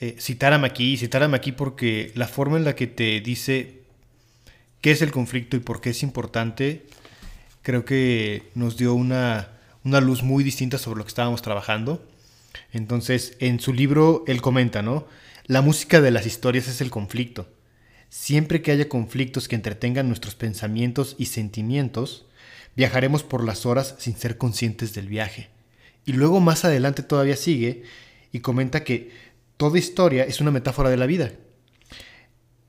[0.00, 3.82] eh, citar a Maki, citar a Maki porque la forma en la que te dice
[4.80, 6.86] qué es el conflicto y por qué es importante,
[7.62, 9.48] creo que nos dio una,
[9.84, 12.04] una luz muy distinta sobre lo que estábamos trabajando.
[12.72, 15.06] Entonces, en su libro, él comenta, ¿no?
[15.46, 17.46] La música de las historias es el conflicto.
[18.12, 22.26] Siempre que haya conflictos que entretengan nuestros pensamientos y sentimientos,
[22.76, 25.48] viajaremos por las horas sin ser conscientes del viaje.
[26.04, 27.84] Y luego más adelante todavía sigue
[28.30, 29.10] y comenta que
[29.56, 31.32] toda historia es una metáfora de la vida.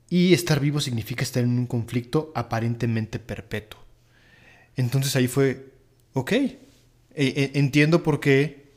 [0.08, 3.80] Y estar vivo significa estar en un conflicto aparentemente perpetuo.
[4.76, 5.74] Entonces ahí fue,
[6.14, 6.54] ok, e,
[7.16, 8.70] e, entiendo por qué,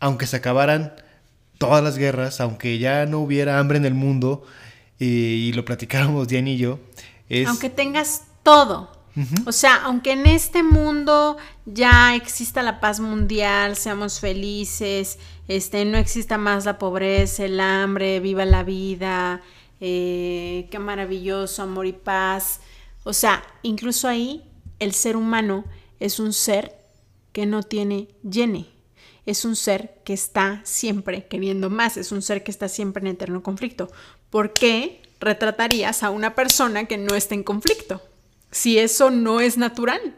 [0.00, 0.94] aunque se acabaran
[1.58, 4.44] todas las guerras, aunque ya no hubiera hambre en el mundo,
[4.98, 6.78] y, lo platicáramos Diane y yo,
[7.28, 7.46] es...
[7.46, 8.90] Aunque tengas todo,
[9.46, 15.98] o sea, aunque en este mundo ya exista la paz mundial, seamos felices, este, no
[15.98, 19.42] exista más la pobreza, el hambre, viva la vida,
[19.80, 22.60] eh, qué maravilloso, amor y paz.
[23.02, 24.44] O sea, incluso ahí
[24.78, 25.64] el ser humano
[25.98, 26.78] es un ser
[27.32, 28.66] que no tiene llene.
[29.28, 33.08] Es un ser que está siempre queriendo más, es un ser que está siempre en
[33.08, 33.90] eterno conflicto.
[34.30, 38.02] ¿Por qué retratarías a una persona que no está en conflicto?
[38.50, 40.16] Si eso no es natural.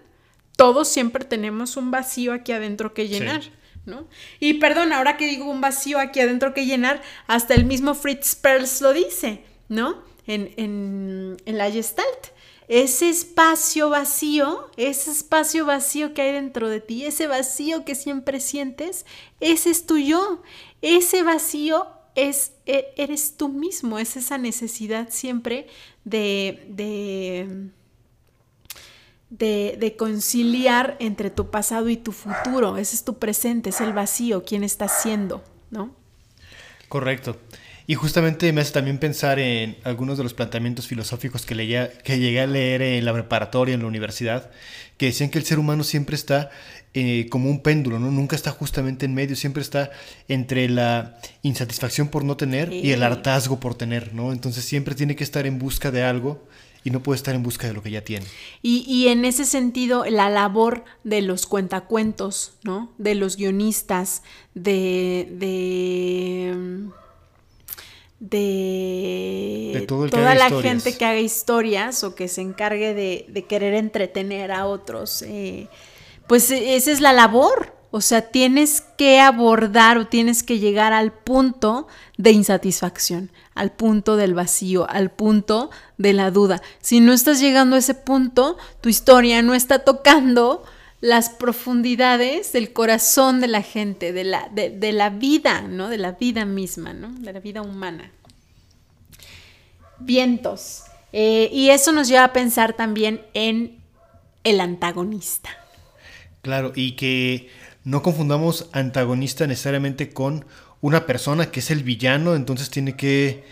[0.57, 3.43] Todos siempre tenemos un vacío aquí adentro que llenar.
[3.85, 4.07] ¿No?
[4.39, 8.37] Y perdón, ahora que digo un vacío aquí adentro que llenar, hasta el mismo Fritz
[8.37, 10.05] Perls lo dice, ¿no?
[10.29, 12.29] En, en, en la Gestalt
[12.71, 18.39] ese espacio vacío, ese espacio vacío que hay dentro de ti, ese vacío que siempre
[18.39, 19.07] sientes,
[19.41, 20.41] ese es tu yo.
[20.81, 25.67] Ese vacío es, e, eres tú mismo, es esa necesidad siempre
[26.05, 27.71] de, de,
[29.77, 32.77] de, conciliar entre tu pasado y tu futuro.
[32.77, 35.93] Ese es tu presente, es el vacío, quién estás siendo, ¿no?
[36.89, 37.37] Correcto.
[37.91, 42.21] Y justamente me hace también pensar en algunos de los planteamientos filosóficos que, leía, que
[42.21, 44.53] llegué a leer en la preparatoria, en la universidad,
[44.97, 46.51] que decían que el ser humano siempre está
[46.95, 48.13] eh, como un péndulo, ¿no?
[48.13, 49.91] Nunca está justamente en medio, siempre está
[50.29, 54.33] entre la insatisfacción por no tener y el hartazgo por tener, ¿no?
[54.33, 56.47] Entonces siempre tiene que estar en busca de algo
[56.85, 58.25] y no puede estar en busca de lo que ya tiene.
[58.63, 62.93] Y, y, en ese sentido, la labor de los cuentacuentos, ¿no?
[62.99, 64.23] De los guionistas,
[64.55, 66.89] de, de
[68.21, 74.67] de, toda la gente que haga historias o que se encargue de, querer entretener a
[74.67, 75.23] otros.
[75.23, 75.69] Eh,
[76.27, 77.75] pues e, esa es la labor.
[77.93, 84.15] O sea, tienes que abordar o tienes que llegar al punto de insatisfacción, al punto
[84.15, 86.63] del vacío, al punto de la duda.
[86.81, 90.63] Si no estás llegando a ese punto, tu historia no está tocando
[91.01, 95.89] las profundidades del corazón de la gente, de la, de, la vida, ¿no?
[95.89, 97.11] De la vida misma, ¿no?
[97.21, 98.13] De la vida humana.
[99.99, 100.85] Vientos.
[101.13, 103.79] Eh, y eso nos lleva a pensar también en
[104.45, 105.51] el antagonista.
[106.43, 107.49] Claro, y que
[107.85, 110.45] no confundamos antagonista necesariamente con
[110.83, 113.45] una persona que es el villano, entonces tiene que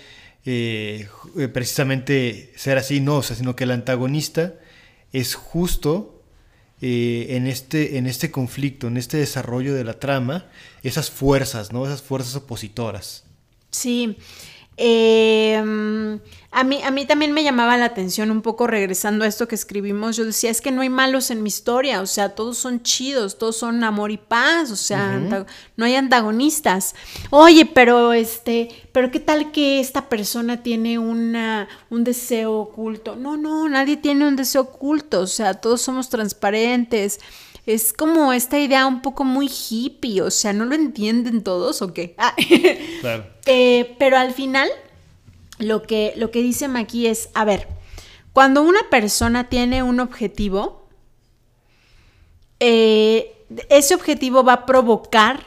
[0.44, 1.08] eh,
[1.52, 4.54] precisamente ser así, no, o sea, sino que el antagonista
[5.12, 6.17] es justo
[6.80, 10.46] eh, en, este, en este conflicto, en este desarrollo de la trama,
[10.82, 11.84] esas fuerzas, ¿no?
[11.84, 13.24] Esas fuerzas opositoras.
[13.70, 14.16] Sí.
[14.76, 16.18] Eh,
[16.58, 19.54] a, mí, a mí también me llamaba la atención un poco regresando a esto que
[19.54, 20.16] escribimos.
[20.16, 23.38] Yo decía, es que no hay malos en mi historia, o sea, todos son chidos,
[23.38, 26.96] todos son amor y paz, o sea, no hay antagonistas.
[27.30, 33.14] Oye, pero este, pero qué tal que esta persona tiene una, un deseo oculto.
[33.14, 37.20] No, no, nadie tiene un deseo oculto, o sea, todos somos transparentes
[37.66, 41.92] es como esta idea un poco muy hippie, o sea, ¿no lo entienden todos o
[41.92, 42.14] qué?
[42.16, 42.34] Ah.
[43.00, 43.26] Claro.
[43.46, 44.68] Eh, pero al final,
[45.58, 47.68] lo que, lo que dice Maki es, a ver,
[48.32, 50.88] cuando una persona tiene un objetivo,
[52.60, 55.40] eh, ese objetivo va a provocar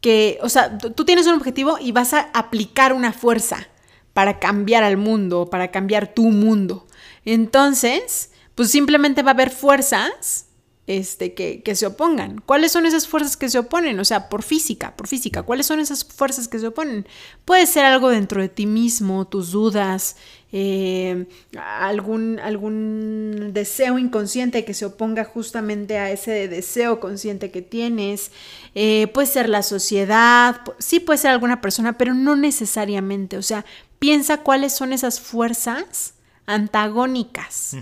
[0.00, 3.68] que, o sea, tú tienes un objetivo y vas a aplicar una fuerza
[4.12, 6.86] para cambiar al mundo, para cambiar tu mundo.
[7.24, 10.46] Entonces, pues simplemente va a haber fuerzas
[10.86, 12.40] este, que, se opongan.
[12.46, 13.98] ¿Cuáles son esas fuerzas que se oponen?
[13.98, 17.06] O sea, por física, por física, ¿cuáles son esas fuerzas que se oponen?
[17.44, 20.16] Puede ser algo dentro de ti mismo, tus dudas,
[20.52, 21.26] eh,
[21.58, 28.30] algún, algún deseo inconsciente que se oponga justamente a ese deseo consciente que tienes.
[28.76, 33.36] Eh, puede ser la sociedad, sí puede ser alguna persona, pero no necesariamente.
[33.38, 33.64] O sea,
[33.98, 36.14] piensa cuáles son esas fuerzas
[36.46, 37.74] antagónicas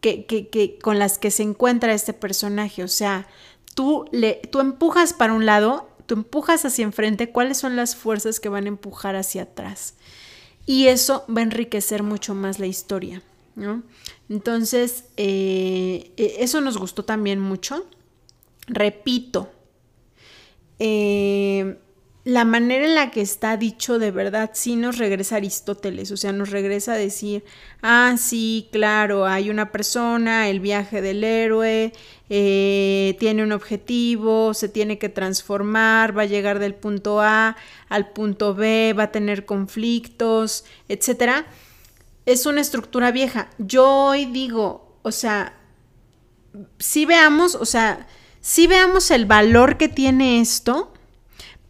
[0.00, 2.82] que, con las que se encuentra este personaje.
[2.82, 3.28] O sea,
[3.74, 8.40] tú, le, tú empujas para un lado, tú empujas hacia enfrente, cuáles son las fuerzas
[8.40, 9.94] que van a empujar hacia atrás.
[10.66, 13.22] Y eso va a enriquecer mucho más la historia,
[13.56, 13.82] ¿no?
[14.28, 17.86] Entonces, eh, e, eso nos gustó también mucho.
[18.66, 19.50] repito,
[20.78, 21.76] eh,
[22.24, 26.32] la manera en la que está dicho de verdad sí nos regresa Aristóteles, o sea,
[26.32, 27.44] nos regresa a decir,
[27.82, 31.92] ah, sí, claro, hay una persona, el viaje del héroe,
[32.28, 37.56] eh, tiene un objetivo, se tiene que transformar, va a llegar del punto A
[37.88, 41.46] al punto B, va a tener conflictos, etcétera.
[42.26, 43.48] Es una estructura vieja.
[43.58, 45.54] Yo hoy digo, o sea,
[46.78, 48.06] si veamos, o sea,
[48.40, 50.92] si veamos el valor que tiene esto,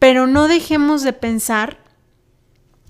[0.01, 1.79] pero no dejemos de pensar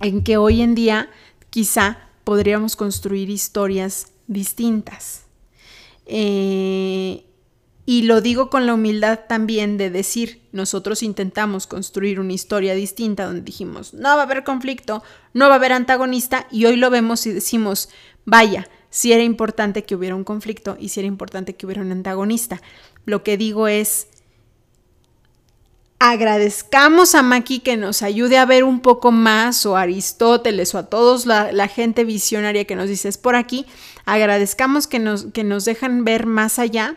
[0.01, 1.11] en que hoy en día
[1.51, 5.25] quizá podríamos construir historias distintas.
[6.07, 7.25] Eh,
[7.85, 13.27] y lo digo con la humildad también de decir, nosotros intentamos construir una historia distinta
[13.27, 15.03] donde dijimos, no va a haber conflicto,
[15.35, 17.89] no va a haber antagonista, y hoy lo vemos y decimos,
[18.25, 21.91] vaya, si era importante que hubiera un conflicto y si era importante que hubiera un
[21.91, 22.63] antagonista.
[23.05, 24.07] Lo que digo es,
[26.01, 30.79] agradezcamos a Maki que nos ayude a ver un poco más, o a Aristóteles, o
[30.79, 33.67] a todos la, gente visionaria que nos dice es por aquí,
[34.07, 36.97] agradezcamos que nos, que nos dejan ver más allá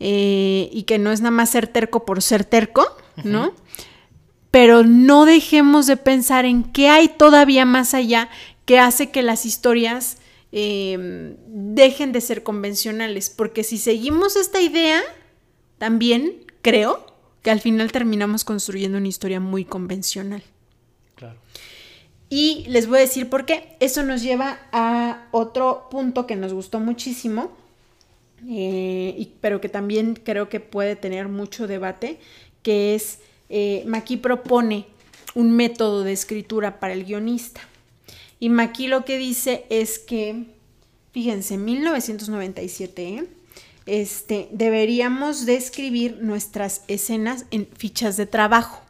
[0.00, 2.84] eh, y que no es nada más ser terco por ser terco,
[3.22, 3.54] ¿no?
[4.50, 8.28] Pero no dejemos de pensar en qué hay todavía más allá
[8.64, 10.18] que hace que las historias
[10.50, 15.00] em, dejen de ser convencionales, porque si seguimos esta idea,
[15.78, 17.13] también creo
[17.44, 20.42] que al final terminamos construyendo una historia muy convencional.
[21.14, 21.36] Claro.
[22.30, 23.76] Y les voy a decir por qué.
[23.80, 27.52] Eso nos lleva a otro punto que nos gustó muchísimo,
[28.48, 32.18] eh, pero que también creo que puede tener mucho debate,
[32.62, 33.18] que es,
[33.50, 34.86] eh, Maki propone
[35.34, 37.60] un método de escritura para el guionista.
[38.40, 40.46] Y Maki lo que dice es que,
[41.12, 43.26] fíjense, 1997, ¿eh?
[43.86, 48.80] Este, deberíamos de escribir nuestras escenas en fichas de trabajo.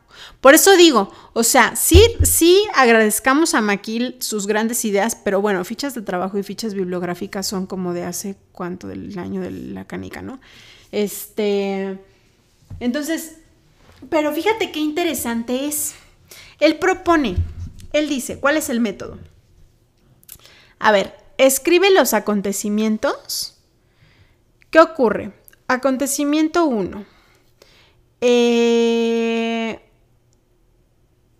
[0.40, 5.64] Por eso digo, o sea, sí, sí agradezcamos a Maquil sus grandes ideas, pero bueno,
[5.64, 9.86] fichas de trabajo y fichas bibliográficas son como de hace cuánto del año de la
[9.86, 10.40] canica, ¿no?
[10.92, 11.98] Este,
[12.78, 13.38] entonces,
[14.08, 15.94] pero fíjate qué interesante es.
[16.60, 17.36] Él propone,
[17.92, 19.18] él dice, ¿cuál es el método?
[20.78, 23.53] A ver, escribe los acontecimientos
[24.74, 25.30] ¿Qué ocurre?
[25.68, 27.06] Acontecimiento 1.
[28.20, 29.80] Eh,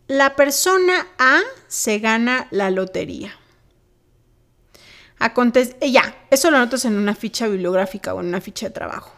[0.06, 3.36] la persona A se gana la lotería.
[5.18, 8.72] Aconte eh, ya, eso lo notas en una ficha bibliográfica o en una ficha de
[8.72, 9.12] trabajo.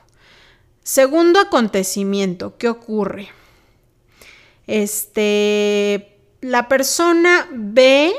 [0.83, 3.29] Segundo acontecimiento, ¿qué ocurre?
[4.67, 8.15] Este, la persona B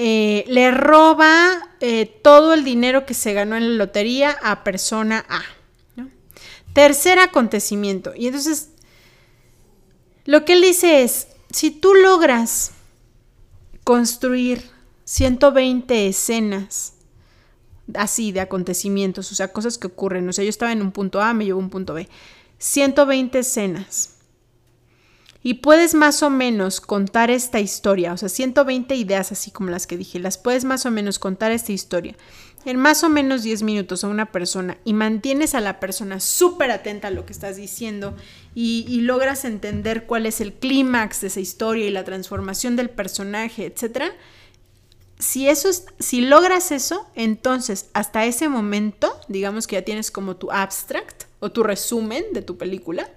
[0.00, 5.26] eh, le roba eh, todo el dinero que se ganó en la lotería a persona
[5.28, 5.42] A.
[6.72, 8.12] Tercer acontecimiento.
[8.16, 8.68] Y entonces,
[10.24, 12.70] lo que él dice es, si tú logras
[13.82, 14.62] construir
[15.02, 16.92] 120 escenas
[17.94, 21.20] así de acontecimientos, o sea, cosas que ocurren, o sea, yo estaba en un punto
[21.20, 22.08] A, me llevo a un punto B,
[22.58, 24.17] 120 escenas
[25.48, 29.86] y puedes más o menos contar esta historia, o sea, 120 ideas así como las
[29.86, 32.16] que dije, las puedes más o menos contar esta historia
[32.66, 36.70] en más o menos 10 minutos a una persona y mantienes a la persona súper
[36.70, 38.14] atenta a lo que estás diciendo
[38.54, 43.64] y, logras entender cuál es el clímax de esa historia y la transformación del personaje,
[43.64, 44.12] etcétera,
[45.18, 50.36] si eso es, si logras eso, entonces hasta ese momento, digamos que ya tienes como
[50.36, 53.08] tu abstract o tu resumen de tu película,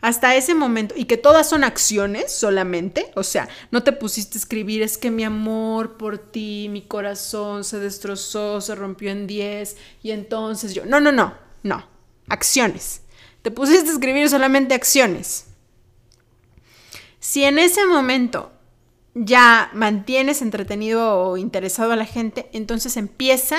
[0.00, 4.40] hasta ese momento, y que todas son acciones solamente, o sea, no te pusiste a
[4.40, 9.76] escribir, es que mi amor por ti, mi corazón se destrozó, se rompió en 10,
[10.02, 11.86] y entonces yo, no, no, no, no,
[12.28, 13.02] acciones.
[13.42, 15.46] Te pusiste a escribir solamente acciones.
[17.20, 18.52] Si en ese momento
[19.14, 23.58] ya mantienes entretenido o interesado a la gente, entonces empieza,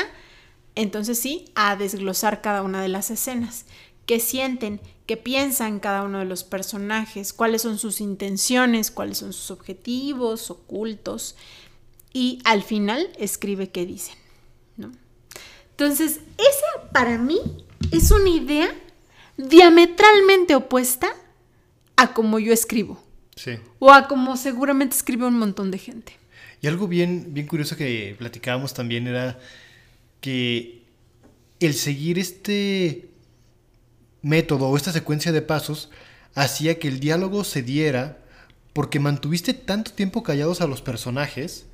[0.75, 3.65] entonces sí, a desglosar cada una de las escenas.
[4.05, 4.81] ¿Qué sienten?
[5.05, 7.33] ¿Qué piensan cada uno de los personajes?
[7.33, 8.91] ¿Cuáles son sus intenciones?
[8.91, 11.35] ¿Cuáles son sus objetivos ocultos?
[12.13, 14.15] Y al final escribe qué dicen.
[14.77, 14.91] ¿no?
[15.71, 17.39] Entonces, esa para mí
[17.91, 18.73] es una idea
[19.37, 21.13] diametralmente opuesta
[21.95, 23.01] a como yo escribo.
[23.79, 26.13] O a como seguramente escribe un montón de gente.
[26.61, 29.39] Y algo bien, bien curioso que platicábamos también era
[30.23, 30.81] que
[31.59, 33.09] el seguir este
[34.21, 35.89] método o esta secuencia de pasos
[36.33, 38.19] hacía que el diálogo se diera
[38.71, 41.65] porque mantuviste tanto tiempo callados a los personajes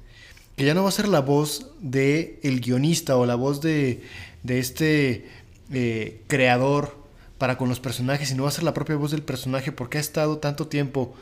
[0.58, 4.02] que ya no va a ser la voz de el guionista o la voz de,
[4.42, 5.30] de este
[5.72, 6.98] eh, creador
[7.38, 10.02] para con los personajes, sino va a ser la propia voz del personaje porque ha
[10.02, 11.14] estado tanto tiempo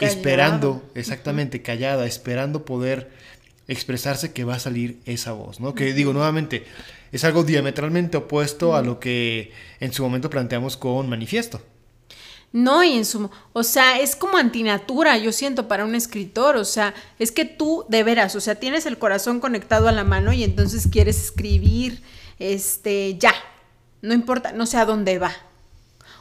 [0.00, 3.10] esperando, exactamente, callada, esperando poder
[3.68, 5.74] expresarse que va a salir esa voz, ¿no?
[5.74, 6.64] Que digo nuevamente,
[7.12, 11.62] es algo diametralmente opuesto a lo que en su momento planteamos con Manifiesto.
[12.52, 16.64] No, y en su, o sea, es como antinatura, yo siento, para un escritor, o
[16.64, 20.32] sea, es que tú de veras, o sea, tienes el corazón conectado a la mano
[20.32, 22.00] y entonces quieres escribir,
[22.38, 23.34] este, ya,
[24.02, 25.32] no importa, no sé a dónde va.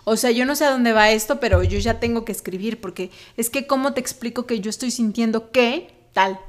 [0.06, 2.82] O sea, yo no sé a dónde va esto, pero yo ya tengo que escribir,
[2.82, 6.39] porque es que cómo te explico que yo estoy sintiendo que tal,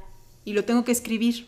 [0.45, 1.47] y lo tengo que escribir.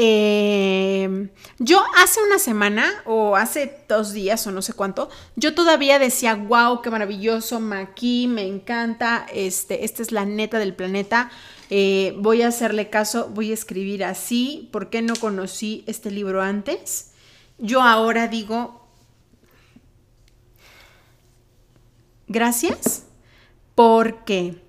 [0.00, 1.28] Em,
[1.58, 6.36] yo hace una semana o hace dos días o no sé cuánto, yo todavía decía,
[6.36, 11.32] wow, qué maravilloso, Maki, me encanta, este, esta es la neta del planeta,
[11.68, 16.42] eh, voy a hacerle caso, voy a escribir así, ¿por qué no conocí este libro
[16.42, 17.10] antes?
[17.58, 18.86] Yo ahora digo,
[22.28, 23.02] gracias,
[23.74, 24.62] porque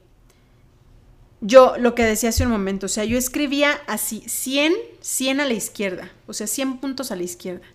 [1.42, 5.46] yo lo que decía hace un momento, o sea, yo escribía así 100, 100 a
[5.46, 7.66] la izquierda, o sea, 100 puntos a la izquierda.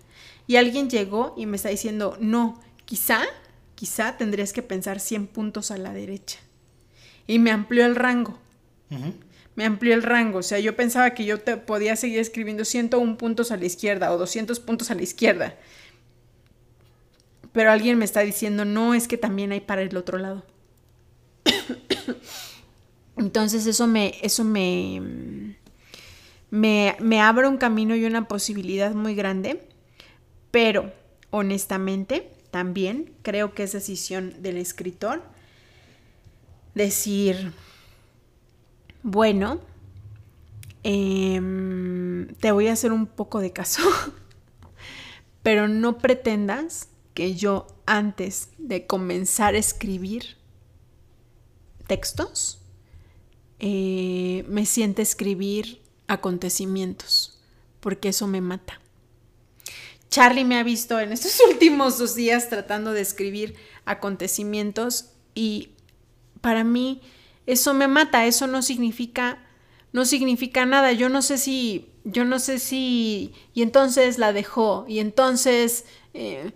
[0.47, 3.23] Y alguien llegó y me está diciendo, no, quizá,
[3.73, 6.39] quizá tendrías que pensar 100 puntos a la derecha.
[7.25, 8.37] Y me amplió el rango.
[9.55, 10.39] Me amplió el rango.
[10.39, 14.11] O sea, yo pensaba que yo te podía seguir escribiendo 101 puntos a la izquierda
[14.11, 15.55] o 200 puntos a la izquierda.
[17.51, 20.45] Pero alguien me está diciendo, no, es que también hay para el otro lado.
[23.17, 25.55] Entonces eso me, eso me,
[26.49, 29.67] me, abre un camino y una posibilidad muy grande,
[30.51, 30.91] pero
[31.31, 35.23] honestamente también creo que es decisión del escritor
[36.73, 37.53] decir,
[39.01, 39.61] bueno,
[40.83, 43.81] em, te voy a hacer un poco de caso,
[45.43, 50.37] pero no pretendas que yo antes de comenzar a escribir
[51.87, 52.64] textos,
[53.67, 57.39] eh, me siente escribir acontecimientos,
[57.79, 58.79] porque eso me mata.
[60.07, 65.69] Charlie me ha visto en estos últimos dos días tratando de escribir acontecimientos y
[66.41, 67.01] para mí
[67.47, 69.41] eso me mata, eso no significa
[69.93, 70.91] no significa nada.
[70.91, 76.51] Yo no sé si yo no sé si y entonces la dejó y entonces eh,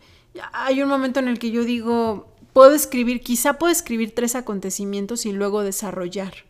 [0.53, 5.25] hay un momento en el que yo digo puedo escribir, quizá puedo escribir tres acontecimientos
[5.25, 6.48] y luego desarrollar.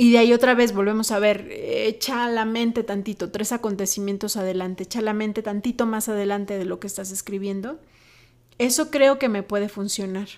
[0.00, 4.84] Y de ahí otra vez volvemos a ver, echa la mente tantito, tres acontecimientos adelante,
[4.84, 7.80] echa la mente tantito más adelante de lo que estás escribiendo.
[8.58, 10.28] Eso creo que me puede funcionar.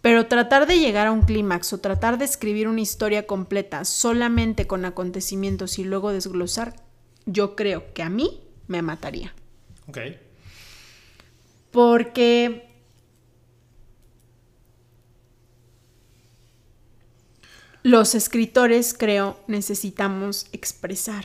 [0.00, 4.66] Pero tratar de llegar a un clímax o tratar de escribir una historia completa solamente
[4.66, 6.74] con acontecimientos y luego desglosar,
[7.26, 9.34] yo creo que a mí me mataría.
[9.86, 9.98] Ok.
[11.72, 12.67] Porque
[17.82, 21.24] los escritores, creo, necesitamos expresar.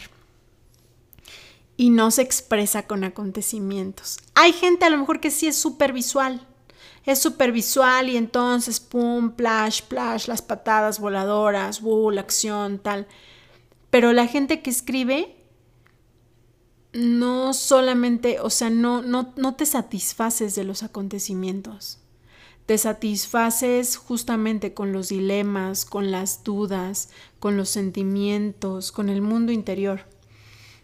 [1.75, 4.19] Y no se expresa con acontecimientos.
[4.35, 6.47] Hay gente a lo mejor que sí es súper visual.
[7.05, 13.07] Es súper visual y entonces, pum, plash, plash, las patadas voladoras, uh, la acción, tal.
[13.89, 15.35] Pero la gente que escribe
[16.93, 22.02] no solamente, o sea, no, no, no te satisfaces de los acontecimientos
[22.65, 27.09] te satisfaces justamente con los dilemas, con las dudas,
[27.39, 30.05] con los sentimientos, con el mundo interior.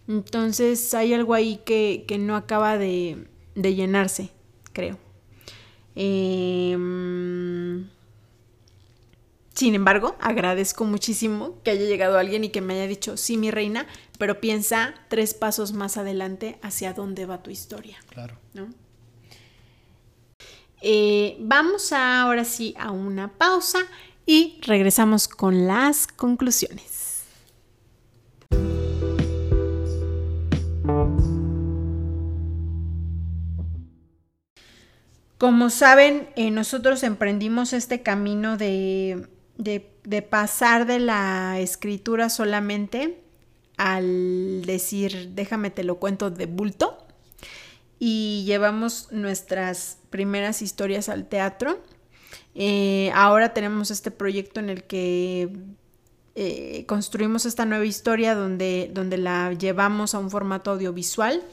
[0.08, 4.32] Entonces hay algo ahí que, no acaba de, llenarse,
[4.74, 4.98] creo.
[5.96, 7.88] Em,
[9.54, 13.52] sin embargo, agradezco muchísimo que haya llegado alguien y que me haya dicho, sí, mi
[13.52, 17.98] reina, pero piensa tres pasos más adelante hacia dónde va tu historia.
[18.10, 18.36] Claro.
[18.54, 18.70] ¿no?
[20.82, 23.80] Eh, vamos ahora sí a una pausa
[24.26, 27.24] y regresamos con las conclusiones.
[35.38, 39.28] Como saben, eh, nosotros emprendimos este camino de,
[39.58, 43.22] de pasar de la escritura solamente
[43.80, 46.99] al decir, déjame te lo cuento de bulto,
[48.00, 51.84] y llevamos nuestras primeras historias al teatro.
[52.56, 55.50] Eh, ahora tenemos este proyecto en el que
[56.36, 61.44] eh, construimos esta nueva historia donde, donde la llevamos a un formato audiovisual,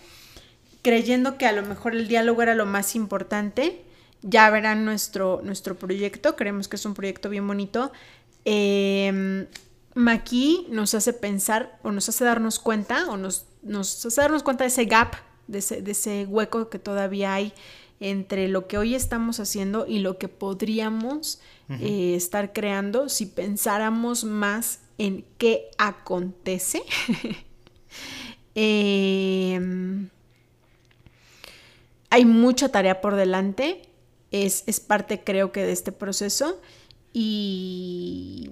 [0.83, 3.83] creyendo que a lo mejor el diálogo era lo más importante.
[4.23, 7.93] Ya verán nuestro, nuestro proyecto, creemos que es un proyecto bien bonito.
[8.45, 9.47] Eh,
[9.95, 14.65] Maki nos hace pensar o nos hace darnos cuenta o nos, nos hace darnos cuenta
[14.65, 15.17] de ese gap
[15.47, 17.53] de ese, hueco que todavía hay
[18.01, 24.25] entre lo que hoy estamos haciendo y lo que podríamos eh, estar creando si pensáramos
[24.25, 26.83] más en qué acontece.
[28.59, 30.09] Em,
[32.09, 33.83] hay mucha tarea por delante,
[34.31, 36.59] es, es parte creo que de este proceso
[37.13, 38.49] y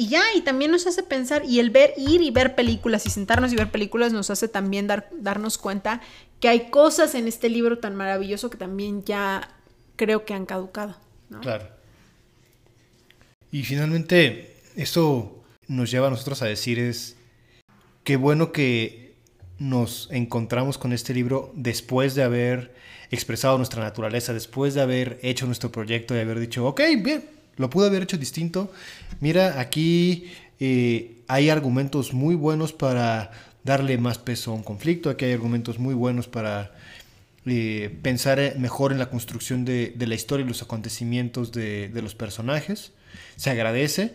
[0.00, 3.10] y ya, y también nos hace pensar, y el ver, ir y ver películas y
[3.10, 6.00] sentarnos y ver películas nos hace también dar, darnos cuenta
[6.40, 9.48] que hay cosas en este libro tan maravilloso que también ya
[9.96, 10.96] creo que han caducado.
[11.40, 11.68] Claro.
[13.50, 17.16] Y finalmente, eso nos lleva a nosotros a decir es,
[18.04, 19.14] qué bueno que
[19.58, 22.74] nos encontramos con este libro después de haber
[23.10, 27.24] expresado nuestra naturaleza, después de haber hecho nuestro proyecto y haber dicho, ok, bien,
[27.56, 28.70] lo pude haber hecho distinto.
[29.20, 30.30] Mira, aquí
[30.60, 33.30] eh, hay argumentos muy buenos para
[33.68, 35.10] darle más peso a un conflicto.
[35.10, 36.72] Aquí hay argumentos muy buenos para
[37.44, 42.14] eh, pensar eh, mejor en la construcción de, la historia y los acontecimientos de, los
[42.14, 42.92] personajes.
[43.36, 44.14] Se agradece,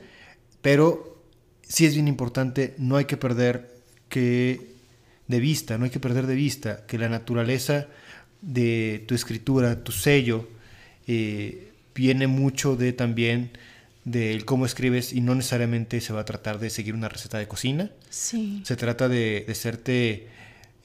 [0.64, 1.22] pero
[1.62, 3.70] sí es bien importante, no hay que perder
[4.10, 4.74] que
[5.28, 7.88] de vista, no hay que perder de vista que la naturaleza
[8.42, 10.50] de tu escritura, tu sello,
[11.06, 13.52] viene mucho de también
[14.06, 17.48] del cómo escribes y no necesariamente se va a tratar de seguir una receta de
[17.48, 17.92] cocina.
[18.10, 18.62] Sí.
[18.66, 20.28] Se trata de, de serte,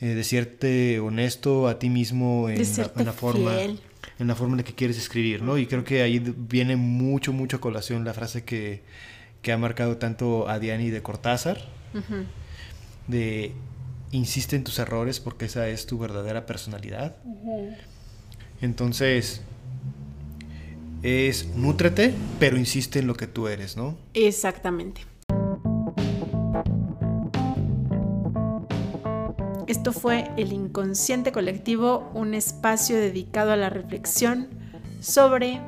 [0.01, 4.65] eh, de serte honesto a ti mismo en, la, forma en la forma en la
[4.65, 5.59] que quieres escribir, ¿no?
[5.59, 8.83] Y creo que ahí viene mucho, mucho a colación la frase que,
[9.43, 11.59] que ha marcado tanto a Diani de Cortázar,
[13.09, 13.53] de
[14.13, 17.17] insiste en tus errores porque esa es tu verdadera personalidad.
[18.61, 19.43] Entonces,
[21.03, 23.97] es nútrete, pero insiste en lo que tú eres, ¿no?
[24.15, 25.03] Exactamente.
[29.67, 34.49] Esto fue El Inconsciente Colectivo, un espacio dedicado a la reflexión
[35.01, 35.61] sobre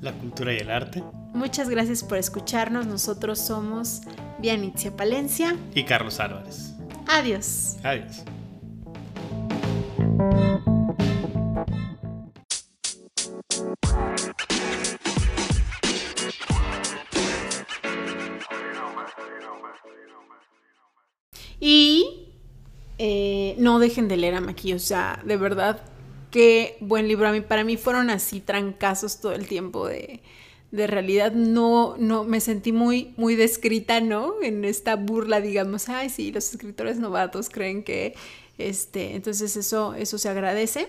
[0.00, 1.04] la cultura y el arte.
[1.34, 2.86] Muchas gracias por escucharnos.
[2.86, 4.00] Nosotros somos
[4.38, 6.74] Vianitzia Palencia y Carlos Álvarez.
[7.06, 7.76] Adiós.
[7.82, 8.24] Adiós.
[21.60, 22.26] Y
[22.98, 25.82] eh, no dejen de leer a Maki, o sea, de verdad,
[26.30, 27.28] qué buen libro.
[27.28, 30.20] A mí, para mí fueron así trancazos todo el tiempo de,
[30.70, 31.32] de realidad.
[31.32, 34.34] No, no, me sentí muy, muy descrita, ¿no?
[34.42, 38.14] En esta burla, digamos, ay, sí, los escritores novatos creen que,
[38.58, 40.88] este, entonces eso, eso se agradece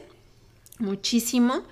[0.79, 1.63] muchísimo.